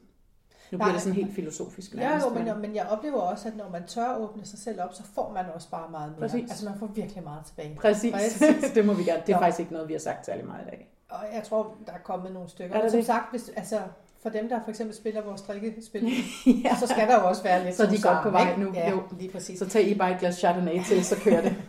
[0.73, 1.95] Nu bliver Nej, det sådan helt filosofisk.
[1.95, 4.95] Ja, jo, men, men jeg oplever også, at når man tør åbne sig selv op,
[4.95, 6.21] så får man også bare meget mere.
[6.21, 6.51] Præcis.
[6.51, 7.77] Altså man får virkelig meget tilbage.
[7.81, 8.13] Præcis.
[8.13, 8.71] Præcis.
[8.75, 9.23] det må vi gerne.
[9.27, 9.43] Det er Nå.
[9.43, 10.91] faktisk ikke noget, vi har sagt særlig meget i dag.
[11.11, 12.77] Og jeg tror, der er kommet nogle stykker.
[12.77, 13.07] Er det som det?
[13.07, 13.79] sagt, hvis, altså,
[14.23, 16.03] for dem, der for eksempel spiller vores drikkespil,
[16.65, 16.77] ja.
[16.81, 18.73] så skal der jo også være lidt Så er de godt på vej nu.
[18.75, 19.03] Ja, jo.
[19.19, 19.59] lige præcis.
[19.59, 21.55] Så tag I bare et glas Chardonnay til, så kører det.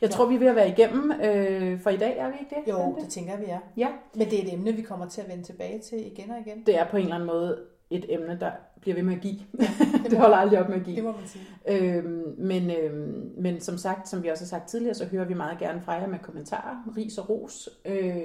[0.00, 2.54] Jeg tror, vi er ved at være igennem øh, for i dag, er vi ikke
[2.54, 2.72] det?
[2.72, 3.58] Jo, det tænker jeg, vi er.
[3.76, 3.88] Ja.
[4.14, 6.62] Men det er et emne, vi kommer til at vende tilbage til igen og igen.
[6.66, 7.58] Det er på en eller anden måde
[7.90, 8.50] et emne, der
[8.80, 9.40] bliver ved med at give.
[9.60, 9.68] Ja,
[10.02, 10.96] det, det holder aldrig op med at give.
[10.96, 11.44] Det må man sige.
[11.68, 15.34] Øhm, men, øhm, men som sagt, som vi også har sagt tidligere, så hører vi
[15.34, 17.68] meget gerne fra jer med kommentarer, ris og ros.
[17.84, 18.24] Øh,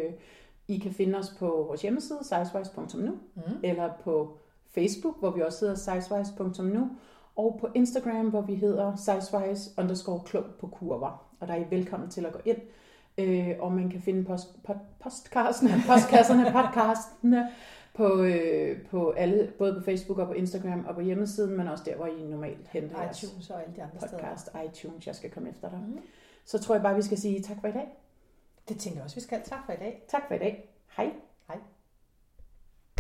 [0.68, 3.42] i kan finde os på vores hjemmeside, sizewise.nu, mm.
[3.64, 4.38] eller på
[4.74, 6.90] Facebook, hvor vi også hedder sizewise.nu,
[7.36, 11.28] og på Instagram, hvor vi hedder sizewise underscore klog på kurver.
[11.40, 12.58] Og der er I velkommen til at gå ind,
[13.18, 17.48] øh, og man kan finde post, pod, postkasserne, postkasserne, podcastene
[17.94, 21.84] på, øh, på alle, både på Facebook og på Instagram og på hjemmesiden, men også
[21.88, 24.64] der, hvor I normalt henter iTunes og alle de andre podcast, steder.
[24.64, 25.80] iTunes, jeg skal komme efter dig.
[25.88, 26.00] Mm.
[26.46, 27.88] Så tror jeg bare, vi skal sige tak for i dag.
[28.70, 29.44] Det tænker jeg også, vi skal.
[29.44, 30.04] Tak for i dag.
[30.08, 30.70] Tak for i dag.
[30.98, 31.12] Hej.